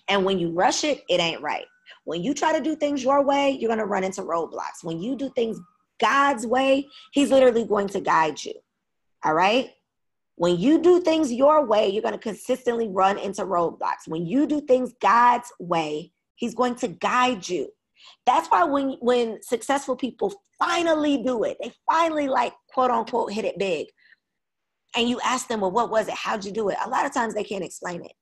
and 0.09 0.25
when 0.25 0.39
you 0.39 0.51
rush 0.51 0.85
it 0.85 1.03
it 1.09 1.21
ain't 1.21 1.43
right. 1.43 1.67
When 2.05 2.23
you 2.23 2.35
try 2.35 2.57
to 2.57 2.63
do 2.63 2.77
things 2.77 3.03
your 3.03 3.23
way 3.25 3.51
you're 3.51 3.69
going 3.69 3.79
to 3.79 3.87
run 3.87 4.05
into 4.05 4.23
roadblocks. 4.23 4.83
When 4.83 5.01
you 5.01 5.17
do 5.17 5.31
things 5.31 5.59
god's 6.01 6.47
way 6.47 6.89
he's 7.13 7.31
literally 7.31 7.65
going 7.65 7.89
to 7.89 8.01
guide 8.01 8.43
you. 8.45 8.55
All 9.25 9.35
right? 9.35 9.71
When 10.37 10.59
you 10.59 10.81
do 10.81 11.01
things 11.01 11.33
your 11.33 11.65
way 11.65 11.89
you're 11.89 12.03
going 12.03 12.15
to 12.15 12.21
consistently 12.21 12.89
run 12.89 13.19
into 13.19 13.43
roadblocks. 13.43 14.07
When 14.07 14.27
you 14.27 14.47
do 14.47 14.61
things 14.61 14.93
god's 15.01 15.51
way 15.59 16.13
he's 16.37 16.55
going 16.55 16.77
to 16.77 16.89
guide 16.89 17.49
you. 17.49 17.69
That's 18.27 18.49
why 18.49 18.65
when 18.65 18.97
when 19.01 19.43
successful 19.43 19.97
people 19.97 20.33
finally 20.59 21.23
do 21.23 21.45
it, 21.45 21.57
they 21.61 21.73
finally 21.91 22.29
like 22.29 22.53
quote 22.73 22.91
unquote 22.91 23.33
hit 23.33 23.45
it 23.45 23.59
big. 23.59 23.87
And 24.97 25.09
you 25.09 25.19
ask 25.25 25.49
them, 25.49 25.61
well, 25.61 25.73
what 25.73 25.91
was 25.91 26.07
it? 26.07 26.15
How'd 26.15 26.45
you 26.45 26.53
do 26.53 26.69
it? 26.69 26.77
A 26.85 26.89
lot 26.89 27.05
of 27.05 27.13
times 27.13 27.35
they 27.35 27.43
can't 27.43 27.65
explain 27.65 28.05
it 28.05 28.13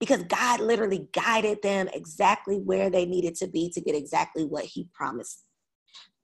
because 0.00 0.22
God 0.24 0.60
literally 0.60 1.08
guided 1.12 1.62
them 1.62 1.88
exactly 1.92 2.56
where 2.56 2.90
they 2.90 3.06
needed 3.06 3.34
to 3.36 3.46
be 3.46 3.70
to 3.70 3.80
get 3.80 3.94
exactly 3.94 4.44
what 4.44 4.64
He 4.64 4.88
promised. 4.94 5.44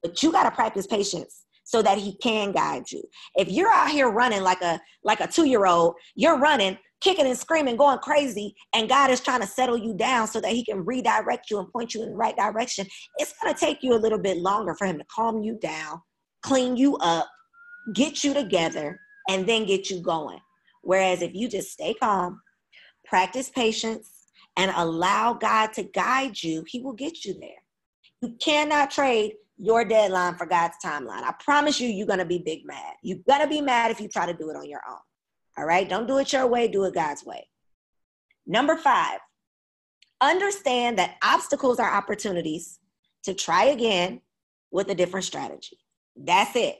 But 0.02 0.22
you 0.22 0.32
got 0.32 0.44
to 0.44 0.50
practice 0.50 0.86
patience 0.86 1.44
so 1.64 1.82
that 1.82 1.98
He 1.98 2.16
can 2.16 2.52
guide 2.52 2.90
you. 2.90 3.02
If 3.36 3.48
you're 3.50 3.72
out 3.72 3.90
here 3.90 4.10
running 4.10 4.42
like 4.42 4.62
a 4.62 4.80
like 5.04 5.20
a 5.20 5.26
two 5.26 5.46
year 5.46 5.66
old, 5.66 5.94
you're 6.14 6.38
running 6.38 6.78
kicking 7.00 7.26
and 7.26 7.38
screaming, 7.38 7.76
going 7.76 7.98
crazy, 7.98 8.54
and 8.74 8.88
God 8.88 9.10
is 9.10 9.20
trying 9.20 9.40
to 9.40 9.46
settle 9.46 9.76
you 9.76 9.94
down 9.94 10.26
so 10.26 10.40
that 10.40 10.52
He 10.52 10.64
can 10.64 10.84
redirect 10.84 11.50
you 11.50 11.58
and 11.58 11.70
point 11.72 11.94
you 11.94 12.02
in 12.02 12.10
the 12.10 12.16
right 12.16 12.36
direction, 12.36 12.86
it's 13.16 13.32
going 13.40 13.52
to 13.52 13.58
take 13.58 13.82
you 13.82 13.94
a 13.94 13.98
little 13.98 14.18
bit 14.18 14.38
longer 14.38 14.74
for 14.74 14.86
Him 14.86 14.98
to 14.98 15.04
calm 15.14 15.42
you 15.42 15.58
down, 15.60 16.00
clean 16.42 16.76
you 16.76 16.96
up, 16.98 17.28
get 17.94 18.22
you 18.22 18.34
together, 18.34 19.00
and 19.28 19.46
then 19.46 19.66
get 19.66 19.90
you 19.90 20.00
going. 20.02 20.40
Whereas 20.82 21.22
if 21.22 21.34
you 21.34 21.48
just 21.48 21.70
stay 21.70 21.94
calm, 21.94 22.40
practice 23.10 23.50
patience, 23.50 24.08
and 24.56 24.72
allow 24.74 25.34
God 25.34 25.72
to 25.74 25.82
guide 25.82 26.42
you, 26.42 26.64
He 26.66 26.80
will 26.80 26.94
get 26.94 27.24
you 27.24 27.34
there. 27.38 27.62
You 28.22 28.36
cannot 28.40 28.90
trade 28.90 29.34
your 29.58 29.84
deadline 29.84 30.36
for 30.36 30.46
God's 30.46 30.76
timeline. 30.82 31.22
I 31.22 31.34
promise 31.38 31.80
you, 31.80 31.88
you're 31.88 32.06
going 32.06 32.20
to 32.20 32.24
be 32.24 32.38
big 32.38 32.64
mad. 32.64 32.94
You're 33.02 33.18
going 33.28 33.42
to 33.42 33.46
be 33.46 33.60
mad 33.60 33.90
if 33.90 34.00
you 34.00 34.08
try 34.08 34.26
to 34.26 34.32
do 34.32 34.48
it 34.48 34.56
on 34.56 34.68
your 34.68 34.80
own. 34.88 34.98
All 35.58 35.66
right. 35.66 35.88
Don't 35.88 36.06
do 36.06 36.18
it 36.18 36.32
your 36.32 36.46
way, 36.46 36.68
do 36.68 36.84
it 36.84 36.94
God's 36.94 37.24
way. 37.24 37.46
Number 38.46 38.76
five, 38.76 39.18
understand 40.20 40.98
that 40.98 41.16
obstacles 41.22 41.78
are 41.78 41.92
opportunities 41.92 42.78
to 43.24 43.34
try 43.34 43.64
again 43.64 44.20
with 44.70 44.88
a 44.90 44.94
different 44.94 45.26
strategy. 45.26 45.78
That's 46.16 46.56
it. 46.56 46.76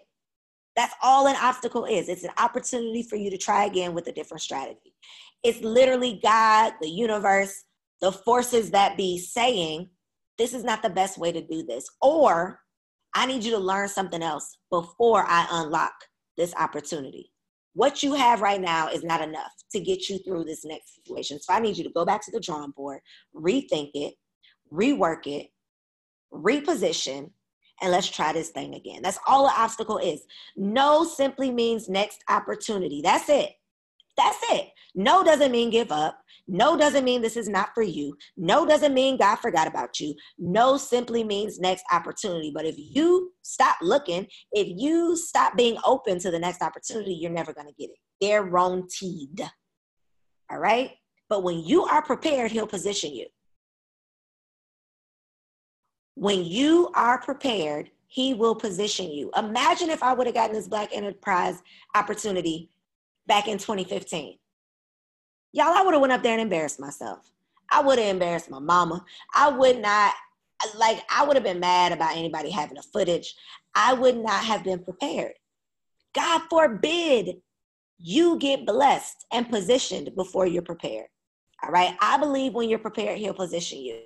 That's 0.77 0.95
all 1.03 1.27
an 1.27 1.37
obstacle 1.41 1.85
is. 1.85 2.09
It's 2.09 2.25
an 2.25 2.31
opportunity 2.39 3.03
for 3.03 3.17
you 3.17 3.31
to 3.31 3.39
try 3.39 3.65
again 3.65 3.95
with 3.95 4.07
a 4.07 4.13
different 4.13 4.41
strategy. 4.41 4.95
It's 5.43 5.61
literally 5.63 6.21
God, 6.23 6.75
the 6.81 6.89
universe, 6.89 7.65
the 8.01 8.13
forces 8.13 8.71
that 8.71 8.97
be 8.97 9.19
saying, 9.19 9.91
this 10.39 10.55
is 10.55 10.65
not 10.65 10.83
the 10.83 10.91
best 10.91 11.19
way 11.19 11.33
to 11.33 11.41
do 11.47 11.65
this. 11.65 11.87
Or 12.01 12.61
I 13.15 13.27
need 13.27 13.45
you 13.45 13.51
to 13.53 13.59
learn 13.59 13.89
something 13.89 14.23
else 14.23 14.59
before 14.71 15.25
I 15.27 15.47
unlock 15.51 15.93
this 16.37 16.55
opportunity 16.55 17.33
what 17.75 18.03
you 18.03 18.15
have 18.15 18.41
right 18.41 18.61
now 18.61 18.89
is 18.89 19.05
not 19.05 19.21
enough 19.21 19.53
to 19.73 19.81
get 19.81 20.09
you 20.09 20.19
through 20.19 20.45
this 20.45 20.65
next 20.65 20.97
situation. 20.97 21.41
So 21.41 21.53
I 21.53 21.61
need 21.61 21.77
you 21.77 21.85
to 21.85 21.91
go 21.91 22.05
back 22.05 22.25
to 22.25 22.33
the 22.33 22.41
drawing 22.41 22.73
board, 22.73 23.01
rethink 23.35 23.91
it, 23.95 24.15
rework 24.73 25.27
it, 25.27 25.49
reposition, 26.33 27.31
and 27.81 27.91
let's 27.91 28.09
try 28.09 28.33
this 28.33 28.51
thing 28.51 28.75
again. 28.75 29.03
That's 29.03 29.19
all 29.27 29.45
the 29.45 29.61
obstacle 29.61 29.99
is. 29.99 30.23
No 30.57 31.05
simply 31.05 31.51
means 31.51 31.89
next 31.89 32.23
opportunity. 32.29 33.01
That's 33.03 33.29
it. 33.29 33.51
That's 34.17 34.39
it. 34.51 34.69
No 34.95 35.25
doesn't 35.25 35.53
mean 35.53 35.71
give 35.71 35.91
up. 35.93 36.19
No 36.47 36.77
doesn't 36.77 37.05
mean 37.05 37.23
this 37.23 37.37
is 37.37 37.49
not 37.49 37.71
for 37.75 37.83
you. 37.83 38.17
No 38.37 38.67
doesn't 38.67 38.93
mean 38.93 39.17
God 39.17 39.37
forgot 39.37 39.69
about 39.69 40.01
you. 40.01 40.15
No 40.37 40.77
simply 40.77 41.23
means 41.23 41.61
next 41.61 41.85
opportunity. 41.93 42.51
But 42.53 42.67
if 42.67 42.75
you 42.77 43.33
stop 43.43 43.77
looking, 43.81 44.27
if 44.53 44.67
you 44.69 45.17
stop 45.17 45.57
being 45.57 45.79
open 45.87 46.19
to 46.19 46.31
the 46.31 46.39
next 46.41 46.61
opportunity, 46.61 47.15
you're 47.15 47.31
never 47.31 47.55
going 47.55 47.69
to 47.69 47.75
get 47.79 47.91
it. 47.91 47.97
They're 48.21 48.43
wrong 48.43 48.89
teed. 48.91 49.49
All 50.51 50.59
right? 50.59 50.91
But 51.29 51.45
when 51.45 51.61
you 51.61 51.85
are 51.85 52.03
prepared, 52.03 52.51
He'll 52.51 52.67
position 52.67 53.15
you. 53.15 53.27
When 56.21 56.45
you 56.45 56.91
are 56.95 57.21
prepared, 57.21 57.91
He 58.07 58.35
will 58.35 58.55
position 58.55 59.11
you. 59.11 59.31
Imagine 59.37 59.91
if 59.91 60.03
I 60.03 60.13
would 60.13 60.27
have 60.27 60.35
gotten 60.35 60.55
this 60.55 60.69
Black 60.69 60.91
Enterprise 60.93 61.63
opportunity 61.95 62.71
back 63.27 63.49
in 63.49 63.59
2015 63.59 64.39
y'all, 65.53 65.77
I 65.77 65.83
would 65.83 65.95
have 65.95 66.01
went 66.01 66.13
up 66.13 66.23
there 66.23 66.33
and 66.33 66.41
embarrassed 66.41 66.81
myself. 66.81 67.33
I 67.71 67.83
would 67.83 67.99
have 67.99 68.09
embarrassed 68.09 68.51
my 68.51 68.59
mama. 68.59 69.05
I 69.35 69.49
would 69.51 69.81
not 69.81 70.13
like 70.77 71.03
I 71.11 71.25
would 71.25 71.37
have 71.37 71.45
been 71.45 71.61
mad 71.61 71.93
about 71.93 72.17
anybody 72.17 72.51
having 72.51 72.77
a 72.77 72.83
footage. 72.83 73.35
I 73.75 73.95
would 73.95 74.17
not 74.17 74.45
have 74.45 74.65
been 74.65 74.85
prepared. 74.85 75.33
God 76.15 76.43
forbid 76.51 77.37
you 77.99 78.37
get 78.39 78.67
blessed 78.67 79.27
and 79.33 79.49
positioned 79.49 80.15
before 80.17 80.47
you're 80.47 80.63
prepared. 80.63 81.07
All 81.63 81.71
right. 81.71 81.95
I 82.01 82.17
believe 82.17 82.55
when 82.55 82.69
you're 82.69 82.79
prepared, 82.79 83.19
he'll 83.19 83.35
position 83.35 83.79
you 83.79 84.01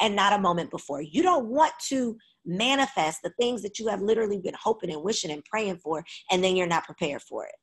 and 0.00 0.16
not 0.16 0.32
a 0.32 0.38
moment 0.38 0.70
before. 0.70 1.02
You 1.02 1.22
don't 1.22 1.46
want 1.46 1.72
to 1.88 2.16
manifest 2.46 3.20
the 3.22 3.32
things 3.38 3.62
that 3.62 3.78
you 3.78 3.88
have 3.88 4.00
literally 4.00 4.38
been 4.38 4.54
hoping 4.60 4.90
and 4.90 5.02
wishing 5.02 5.30
and 5.30 5.44
praying 5.44 5.78
for, 5.78 6.04
and 6.30 6.42
then 6.42 6.56
you're 6.56 6.66
not 6.66 6.84
prepared 6.84 7.22
for 7.22 7.44
it. 7.44 7.54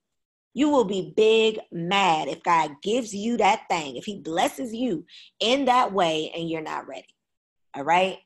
You 0.53 0.69
will 0.69 0.83
be 0.85 1.13
big 1.15 1.59
mad 1.71 2.27
if 2.27 2.43
God 2.43 2.71
gives 2.83 3.13
you 3.13 3.37
that 3.37 3.63
thing, 3.69 3.95
if 3.95 4.05
He 4.05 4.19
blesses 4.19 4.73
you 4.73 5.05
in 5.39 5.65
that 5.65 5.93
way 5.93 6.31
and 6.35 6.49
you're 6.49 6.61
not 6.61 6.87
ready. 6.87 7.15
All 7.75 7.83
right? 7.83 8.17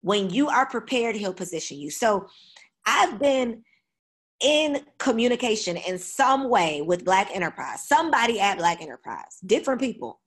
When 0.00 0.30
you 0.30 0.48
are 0.48 0.66
prepared, 0.66 1.16
He'll 1.16 1.34
position 1.34 1.78
you. 1.78 1.90
So 1.90 2.26
I've 2.86 3.18
been 3.18 3.62
in 4.42 4.82
communication 4.98 5.76
in 5.76 5.98
some 5.98 6.48
way 6.48 6.82
with 6.82 7.04
Black 7.04 7.28
Enterprise, 7.34 7.86
somebody 7.86 8.40
at 8.40 8.58
Black 8.58 8.82
Enterprise, 8.82 9.38
different 9.46 9.80
people, 9.80 10.20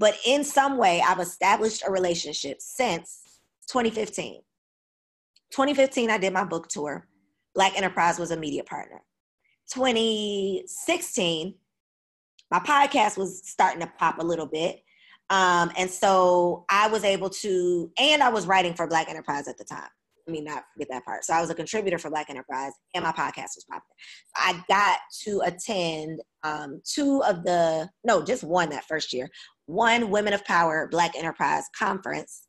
but 0.00 0.16
in 0.24 0.44
some 0.44 0.78
way, 0.78 1.02
I've 1.06 1.20
established 1.20 1.82
a 1.86 1.90
relationship 1.90 2.62
since 2.62 3.40
2015. 3.68 4.40
2015, 5.50 6.10
I 6.10 6.16
did 6.16 6.32
my 6.32 6.44
book 6.44 6.68
tour. 6.68 7.06
Black 7.54 7.76
Enterprise 7.76 8.18
was 8.18 8.30
a 8.30 8.36
media 8.36 8.64
partner. 8.64 9.02
2016, 9.70 11.54
my 12.50 12.58
podcast 12.60 13.18
was 13.18 13.46
starting 13.46 13.80
to 13.80 13.92
pop 13.98 14.18
a 14.18 14.24
little 14.24 14.46
bit. 14.46 14.82
Um, 15.28 15.70
and 15.76 15.90
so 15.90 16.64
I 16.70 16.88
was 16.88 17.04
able 17.04 17.28
to, 17.28 17.92
and 17.98 18.22
I 18.22 18.30
was 18.30 18.46
writing 18.46 18.72
for 18.72 18.86
Black 18.86 19.10
Enterprise 19.10 19.48
at 19.48 19.58
the 19.58 19.64
time. 19.64 19.90
Mean, 20.26 20.44
not 20.44 20.64
forget 20.72 20.88
that 20.90 21.04
part. 21.04 21.24
So 21.24 21.34
I 21.34 21.40
was 21.40 21.50
a 21.50 21.54
contributor 21.54 21.98
for 21.98 22.10
Black 22.10 22.30
Enterprise, 22.30 22.72
and 22.94 23.04
my 23.04 23.12
podcast 23.12 23.56
was 23.56 23.66
popular. 23.70 23.94
I 24.36 24.64
got 24.68 24.98
to 25.24 25.42
attend 25.44 26.20
um, 26.42 26.80
two 26.84 27.22
of 27.24 27.44
the, 27.44 27.88
no, 28.04 28.22
just 28.22 28.44
one 28.44 28.70
that 28.70 28.84
first 28.84 29.12
year, 29.12 29.28
one 29.66 30.10
Women 30.10 30.32
of 30.32 30.44
Power 30.44 30.88
Black 30.90 31.16
Enterprise 31.16 31.64
conference, 31.76 32.46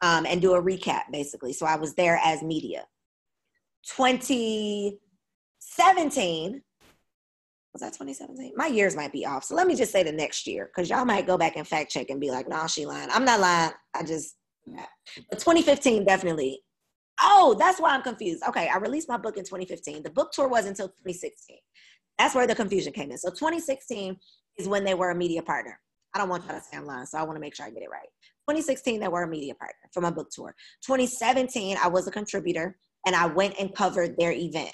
um, 0.00 0.24
and 0.26 0.40
do 0.40 0.54
a 0.54 0.62
recap 0.62 1.02
basically. 1.10 1.52
So 1.52 1.66
I 1.66 1.74
was 1.76 1.94
there 1.94 2.20
as 2.22 2.40
media. 2.42 2.86
2017 3.96 6.62
was 7.72 7.82
that 7.82 7.92
2017? 7.92 8.52
My 8.56 8.66
years 8.66 8.96
might 8.96 9.12
be 9.12 9.26
off. 9.26 9.44
So 9.44 9.54
let 9.54 9.66
me 9.66 9.74
just 9.74 9.92
say 9.92 10.02
the 10.02 10.12
next 10.12 10.46
year, 10.46 10.66
because 10.66 10.90
y'all 10.90 11.04
might 11.04 11.26
go 11.26 11.38
back 11.38 11.56
and 11.56 11.66
fact 11.66 11.92
check 11.92 12.10
and 12.10 12.20
be 12.20 12.30
like, 12.30 12.48
nah, 12.48 12.66
she 12.66 12.86
lying. 12.86 13.08
I'm 13.12 13.24
not 13.24 13.40
lying. 13.40 13.72
I 13.94 14.02
just, 14.02 14.36
yeah. 14.66 14.86
But 15.30 15.38
2015, 15.38 16.04
definitely. 16.04 16.60
Oh, 17.20 17.56
that's 17.58 17.80
why 17.80 17.90
I'm 17.90 18.02
confused. 18.02 18.42
Okay, 18.48 18.68
I 18.68 18.78
released 18.78 19.08
my 19.08 19.16
book 19.16 19.36
in 19.36 19.44
2015. 19.44 20.02
The 20.02 20.10
book 20.10 20.32
tour 20.32 20.48
was 20.48 20.66
until 20.66 20.88
2016. 20.88 21.56
That's 22.18 22.34
where 22.34 22.46
the 22.46 22.54
confusion 22.54 22.92
came 22.92 23.10
in. 23.10 23.18
So 23.18 23.30
2016 23.30 24.16
is 24.58 24.68
when 24.68 24.84
they 24.84 24.94
were 24.94 25.10
a 25.10 25.14
media 25.14 25.42
partner. 25.42 25.78
I 26.14 26.18
don't 26.18 26.28
want 26.28 26.48
to 26.48 26.60
say 26.60 26.76
I'm 26.76 26.86
lying, 26.86 27.06
so 27.06 27.18
I 27.18 27.22
want 27.22 27.36
to 27.36 27.40
make 27.40 27.54
sure 27.54 27.66
I 27.66 27.70
get 27.70 27.82
it 27.82 27.90
right. 27.90 28.08
2016, 28.48 29.00
they 29.00 29.08
were 29.08 29.24
a 29.24 29.28
media 29.28 29.54
partner 29.54 29.88
for 29.92 30.00
my 30.00 30.10
book 30.10 30.30
tour. 30.30 30.54
2017, 30.84 31.76
I 31.82 31.88
was 31.88 32.08
a 32.08 32.10
contributor 32.10 32.76
and 33.06 33.14
I 33.14 33.26
went 33.26 33.54
and 33.60 33.74
covered 33.74 34.16
their 34.18 34.32
event. 34.32 34.72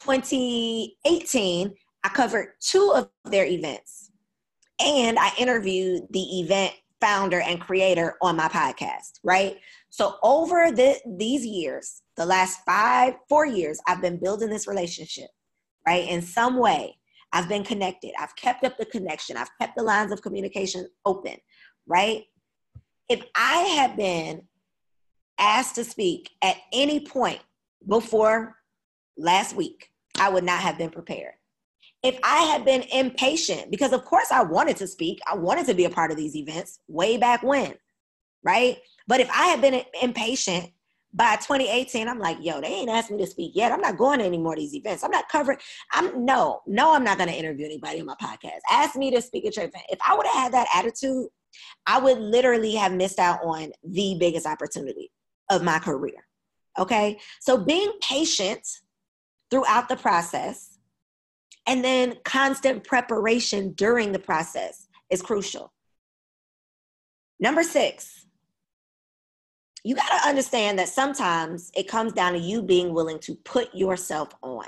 2018, 0.00 1.74
I 2.04 2.08
covered 2.08 2.48
two 2.60 2.92
of 2.94 3.08
their 3.24 3.46
events 3.46 4.10
and 4.80 5.18
I 5.18 5.32
interviewed 5.38 6.02
the 6.10 6.40
event 6.40 6.74
founder 7.00 7.40
and 7.40 7.60
creator 7.60 8.14
on 8.22 8.36
my 8.36 8.48
podcast, 8.48 9.20
right? 9.22 9.56
So 9.90 10.16
over 10.22 10.70
the, 10.72 10.96
these 11.18 11.44
years, 11.44 12.02
the 12.16 12.26
last 12.26 12.60
five, 12.66 13.14
four 13.28 13.46
years, 13.46 13.78
I've 13.86 14.00
been 14.00 14.18
building 14.18 14.48
this 14.48 14.66
relationship, 14.66 15.28
right? 15.86 16.08
In 16.08 16.22
some 16.22 16.58
way, 16.58 16.96
I've 17.32 17.48
been 17.48 17.64
connected. 17.64 18.12
I've 18.18 18.34
kept 18.36 18.64
up 18.64 18.78
the 18.78 18.86
connection. 18.86 19.36
I've 19.36 19.50
kept 19.60 19.76
the 19.76 19.82
lines 19.82 20.12
of 20.12 20.22
communication 20.22 20.88
open, 21.04 21.36
right? 21.86 22.24
If 23.08 23.22
I 23.36 23.58
had 23.76 23.96
been 23.96 24.42
asked 25.38 25.74
to 25.74 25.84
speak 25.84 26.30
at 26.42 26.56
any 26.72 27.00
point 27.00 27.40
before 27.86 28.56
last 29.18 29.54
week, 29.54 29.90
I 30.18 30.30
would 30.30 30.44
not 30.44 30.60
have 30.60 30.78
been 30.78 30.90
prepared 30.90 31.34
if 32.06 32.18
I 32.22 32.42
had 32.44 32.64
been 32.64 32.82
impatient, 32.92 33.70
because 33.70 33.92
of 33.92 34.04
course 34.04 34.30
I 34.30 34.42
wanted 34.44 34.76
to 34.76 34.86
speak, 34.86 35.18
I 35.26 35.34
wanted 35.34 35.66
to 35.66 35.74
be 35.74 35.86
a 35.86 35.90
part 35.90 36.12
of 36.12 36.16
these 36.16 36.36
events 36.36 36.78
way 36.86 37.16
back 37.16 37.42
when, 37.42 37.74
right? 38.44 38.78
But 39.08 39.20
if 39.20 39.28
I 39.30 39.46
had 39.46 39.60
been 39.60 39.82
impatient 40.00 40.70
by 41.12 41.34
2018, 41.36 42.08
I'm 42.08 42.20
like, 42.20 42.38
yo, 42.40 42.60
they 42.60 42.68
ain't 42.68 42.90
asked 42.90 43.10
me 43.10 43.18
to 43.18 43.26
speak 43.26 43.52
yet. 43.56 43.72
I'm 43.72 43.80
not 43.80 43.96
going 43.96 44.20
to 44.20 44.24
any 44.24 44.38
more 44.38 44.52
of 44.52 44.58
these 44.58 44.74
events. 44.74 45.02
I'm 45.02 45.10
not 45.10 45.28
covering. 45.28 45.58
I'm 45.92 46.24
no, 46.24 46.60
no, 46.66 46.94
I'm 46.94 47.02
not 47.02 47.18
going 47.18 47.30
to 47.30 47.34
interview 47.34 47.66
anybody 47.66 47.98
on 47.98 48.06
my 48.06 48.14
podcast. 48.22 48.60
Ask 48.70 48.94
me 48.94 49.10
to 49.10 49.20
speak 49.20 49.44
at 49.46 49.56
your 49.56 49.64
event. 49.64 49.84
If 49.88 49.98
I 50.06 50.14
would 50.14 50.26
have 50.26 50.36
had 50.36 50.52
that 50.52 50.68
attitude, 50.74 51.26
I 51.86 51.98
would 51.98 52.18
literally 52.18 52.74
have 52.76 52.92
missed 52.92 53.18
out 53.18 53.40
on 53.42 53.72
the 53.82 54.16
biggest 54.20 54.46
opportunity 54.46 55.10
of 55.50 55.62
my 55.62 55.80
career. 55.80 56.26
Okay. 56.78 57.18
So 57.40 57.56
being 57.56 57.92
patient 58.00 58.60
throughout 59.50 59.88
the 59.88 59.96
process 59.96 60.75
and 61.66 61.84
then 61.84 62.16
constant 62.24 62.84
preparation 62.84 63.72
during 63.72 64.12
the 64.12 64.18
process 64.18 64.88
is 65.10 65.22
crucial. 65.22 65.72
Number 67.38 67.62
six, 67.62 68.26
you 69.84 69.94
got 69.94 70.08
to 70.08 70.28
understand 70.28 70.78
that 70.78 70.88
sometimes 70.88 71.70
it 71.76 71.86
comes 71.86 72.12
down 72.12 72.32
to 72.32 72.38
you 72.38 72.62
being 72.62 72.92
willing 72.92 73.18
to 73.20 73.34
put 73.36 73.74
yourself 73.74 74.30
on. 74.42 74.66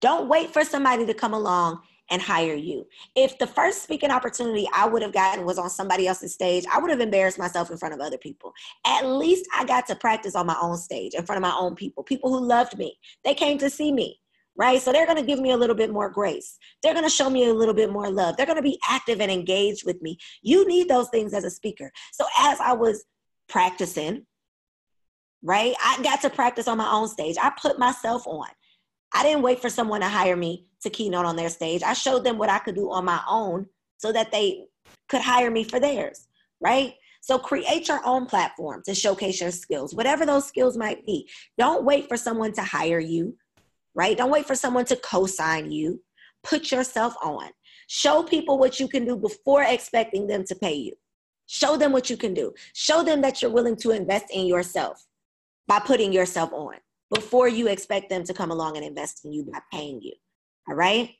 Don't 0.00 0.28
wait 0.28 0.50
for 0.50 0.64
somebody 0.64 1.04
to 1.04 1.14
come 1.14 1.34
along 1.34 1.80
and 2.10 2.22
hire 2.22 2.54
you. 2.54 2.86
If 3.14 3.38
the 3.38 3.46
first 3.46 3.82
speaking 3.82 4.10
opportunity 4.10 4.66
I 4.74 4.86
would 4.86 5.02
have 5.02 5.12
gotten 5.12 5.44
was 5.44 5.58
on 5.58 5.68
somebody 5.68 6.06
else's 6.06 6.32
stage, 6.32 6.64
I 6.72 6.78
would 6.78 6.90
have 6.90 7.00
embarrassed 7.00 7.38
myself 7.38 7.70
in 7.70 7.76
front 7.76 7.94
of 7.94 8.00
other 8.00 8.16
people. 8.16 8.52
At 8.86 9.04
least 9.04 9.46
I 9.54 9.64
got 9.64 9.86
to 9.88 9.96
practice 9.96 10.34
on 10.34 10.46
my 10.46 10.56
own 10.60 10.76
stage 10.76 11.14
in 11.14 11.26
front 11.26 11.36
of 11.36 11.42
my 11.42 11.54
own 11.54 11.74
people, 11.74 12.02
people 12.02 12.30
who 12.30 12.44
loved 12.44 12.78
me. 12.78 12.98
They 13.24 13.34
came 13.34 13.58
to 13.58 13.68
see 13.68 13.92
me 13.92 14.20
right? 14.58 14.82
So 14.82 14.92
they're 14.92 15.06
going 15.06 15.18
to 15.18 15.24
give 15.24 15.38
me 15.38 15.52
a 15.52 15.56
little 15.56 15.76
bit 15.76 15.90
more 15.90 16.10
grace. 16.10 16.58
They're 16.82 16.92
going 16.92 17.06
to 17.06 17.10
show 17.10 17.30
me 17.30 17.48
a 17.48 17.54
little 17.54 17.72
bit 17.72 17.90
more 17.90 18.10
love. 18.10 18.36
They're 18.36 18.44
going 18.44 18.56
to 18.56 18.62
be 18.62 18.78
active 18.86 19.20
and 19.20 19.30
engaged 19.30 19.86
with 19.86 20.02
me. 20.02 20.18
You 20.42 20.66
need 20.66 20.88
those 20.88 21.08
things 21.08 21.32
as 21.32 21.44
a 21.44 21.50
speaker. 21.50 21.92
So 22.12 22.26
as 22.38 22.58
I 22.60 22.72
was 22.72 23.04
practicing, 23.48 24.26
right, 25.42 25.74
I 25.80 26.02
got 26.02 26.20
to 26.22 26.30
practice 26.30 26.66
on 26.66 26.76
my 26.76 26.90
own 26.90 27.06
stage. 27.08 27.36
I 27.40 27.52
put 27.62 27.78
myself 27.78 28.26
on. 28.26 28.48
I 29.14 29.22
didn't 29.22 29.42
wait 29.42 29.60
for 29.62 29.70
someone 29.70 30.00
to 30.00 30.08
hire 30.08 30.36
me 30.36 30.66
to 30.82 30.90
keynote 30.90 31.24
on 31.24 31.36
their 31.36 31.48
stage. 31.48 31.82
I 31.84 31.92
showed 31.92 32.24
them 32.24 32.36
what 32.36 32.50
I 32.50 32.58
could 32.58 32.74
do 32.74 32.90
on 32.90 33.04
my 33.04 33.20
own 33.28 33.66
so 33.96 34.12
that 34.12 34.32
they 34.32 34.64
could 35.08 35.22
hire 35.22 35.50
me 35.50 35.62
for 35.62 35.78
theirs, 35.78 36.26
right? 36.60 36.94
So 37.20 37.38
create 37.38 37.88
your 37.88 38.00
own 38.04 38.26
platform 38.26 38.82
to 38.86 38.94
showcase 38.94 39.40
your 39.40 39.50
skills, 39.50 39.94
whatever 39.94 40.26
those 40.26 40.46
skills 40.46 40.76
might 40.76 41.06
be. 41.06 41.28
Don't 41.56 41.84
wait 41.84 42.08
for 42.08 42.16
someone 42.16 42.52
to 42.52 42.62
hire 42.62 43.00
you 43.00 43.36
right? 43.94 44.16
Don't 44.16 44.30
wait 44.30 44.46
for 44.46 44.54
someone 44.54 44.84
to 44.86 44.96
co 44.96 45.26
sign 45.26 45.70
you. 45.70 46.02
Put 46.42 46.70
yourself 46.70 47.14
on. 47.22 47.50
Show 47.88 48.22
people 48.22 48.58
what 48.58 48.78
you 48.78 48.88
can 48.88 49.04
do 49.04 49.16
before 49.16 49.62
expecting 49.62 50.26
them 50.26 50.44
to 50.44 50.54
pay 50.54 50.74
you. 50.74 50.92
Show 51.46 51.76
them 51.76 51.92
what 51.92 52.10
you 52.10 52.16
can 52.16 52.34
do. 52.34 52.52
Show 52.74 53.02
them 53.02 53.22
that 53.22 53.40
you're 53.40 53.50
willing 53.50 53.76
to 53.76 53.90
invest 53.92 54.26
in 54.30 54.46
yourself 54.46 55.04
by 55.66 55.78
putting 55.78 56.12
yourself 56.12 56.52
on 56.52 56.74
before 57.14 57.48
you 57.48 57.68
expect 57.68 58.10
them 58.10 58.24
to 58.24 58.34
come 58.34 58.50
along 58.50 58.76
and 58.76 58.84
invest 58.84 59.24
in 59.24 59.32
you 59.32 59.44
by 59.44 59.60
paying 59.72 60.00
you. 60.02 60.12
All 60.68 60.74
right? 60.74 61.10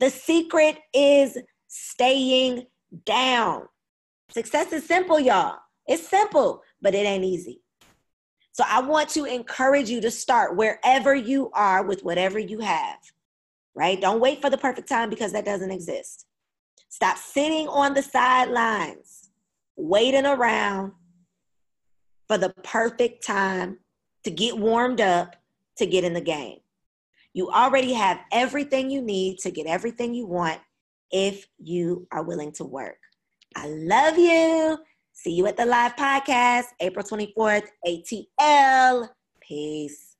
The 0.00 0.10
secret 0.10 0.78
is 0.92 1.38
staying 1.68 2.66
down. 3.06 3.62
Success 4.30 4.72
is 4.72 4.86
simple, 4.86 5.18
y'all. 5.18 5.56
It's 5.86 6.06
simple, 6.06 6.62
but 6.82 6.94
it 6.94 7.06
ain't 7.06 7.24
easy. 7.24 7.62
So 8.54 8.62
I 8.68 8.80
want 8.80 9.08
to 9.10 9.24
encourage 9.24 9.90
you 9.90 10.00
to 10.00 10.12
start 10.12 10.56
wherever 10.56 11.12
you 11.12 11.50
are 11.54 11.82
with 11.82 12.04
whatever 12.04 12.38
you 12.38 12.60
have, 12.60 12.98
right? 13.74 14.00
Don't 14.00 14.20
wait 14.20 14.40
for 14.40 14.48
the 14.48 14.56
perfect 14.56 14.88
time 14.88 15.10
because 15.10 15.32
that 15.32 15.44
doesn't 15.44 15.72
exist. 15.72 16.26
Stop 16.88 17.18
sitting 17.18 17.66
on 17.66 17.94
the 17.94 18.02
sidelines, 18.02 19.30
waiting 19.74 20.24
around 20.24 20.92
for 22.28 22.38
the 22.38 22.50
perfect 22.62 23.26
time 23.26 23.80
to 24.22 24.30
get 24.30 24.56
warmed 24.56 25.00
up 25.00 25.34
to 25.78 25.86
get 25.86 26.04
in 26.04 26.14
the 26.14 26.20
game. 26.20 26.58
You 27.32 27.50
already 27.50 27.92
have 27.94 28.20
everything 28.30 28.88
you 28.88 29.02
need 29.02 29.38
to 29.40 29.50
get 29.50 29.66
everything 29.66 30.14
you 30.14 30.28
want 30.28 30.60
if 31.10 31.48
you 31.58 32.06
are 32.12 32.22
willing 32.22 32.52
to 32.52 32.64
work. 32.64 32.98
I 33.56 33.66
love 33.66 34.16
you. 34.16 34.78
See 35.24 35.32
you 35.32 35.46
at 35.46 35.56
the 35.56 35.64
live 35.64 35.96
podcast, 35.96 36.66
April 36.80 37.02
24th, 37.02 37.68
ATL. 37.86 39.08
Peace. 39.40 40.16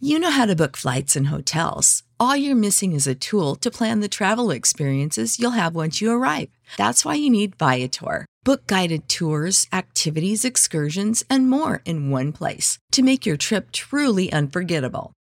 You 0.00 0.18
know 0.18 0.30
how 0.30 0.46
to 0.46 0.56
book 0.56 0.78
flights 0.78 1.14
and 1.14 1.26
hotels. 1.26 2.02
All 2.18 2.34
you're 2.34 2.56
missing 2.56 2.92
is 2.94 3.06
a 3.06 3.14
tool 3.14 3.54
to 3.56 3.70
plan 3.70 4.00
the 4.00 4.08
travel 4.08 4.50
experiences 4.50 5.38
you'll 5.38 5.50
have 5.50 5.74
once 5.74 6.00
you 6.00 6.10
arrive. 6.10 6.48
That's 6.78 7.04
why 7.04 7.16
you 7.16 7.28
need 7.28 7.56
Viator. 7.56 8.24
Book 8.44 8.66
guided 8.66 9.06
tours, 9.06 9.66
activities, 9.70 10.42
excursions, 10.42 11.22
and 11.28 11.50
more 11.50 11.82
in 11.84 12.08
one 12.08 12.32
place 12.32 12.78
to 12.92 13.02
make 13.02 13.26
your 13.26 13.36
trip 13.36 13.72
truly 13.72 14.32
unforgettable. 14.32 15.12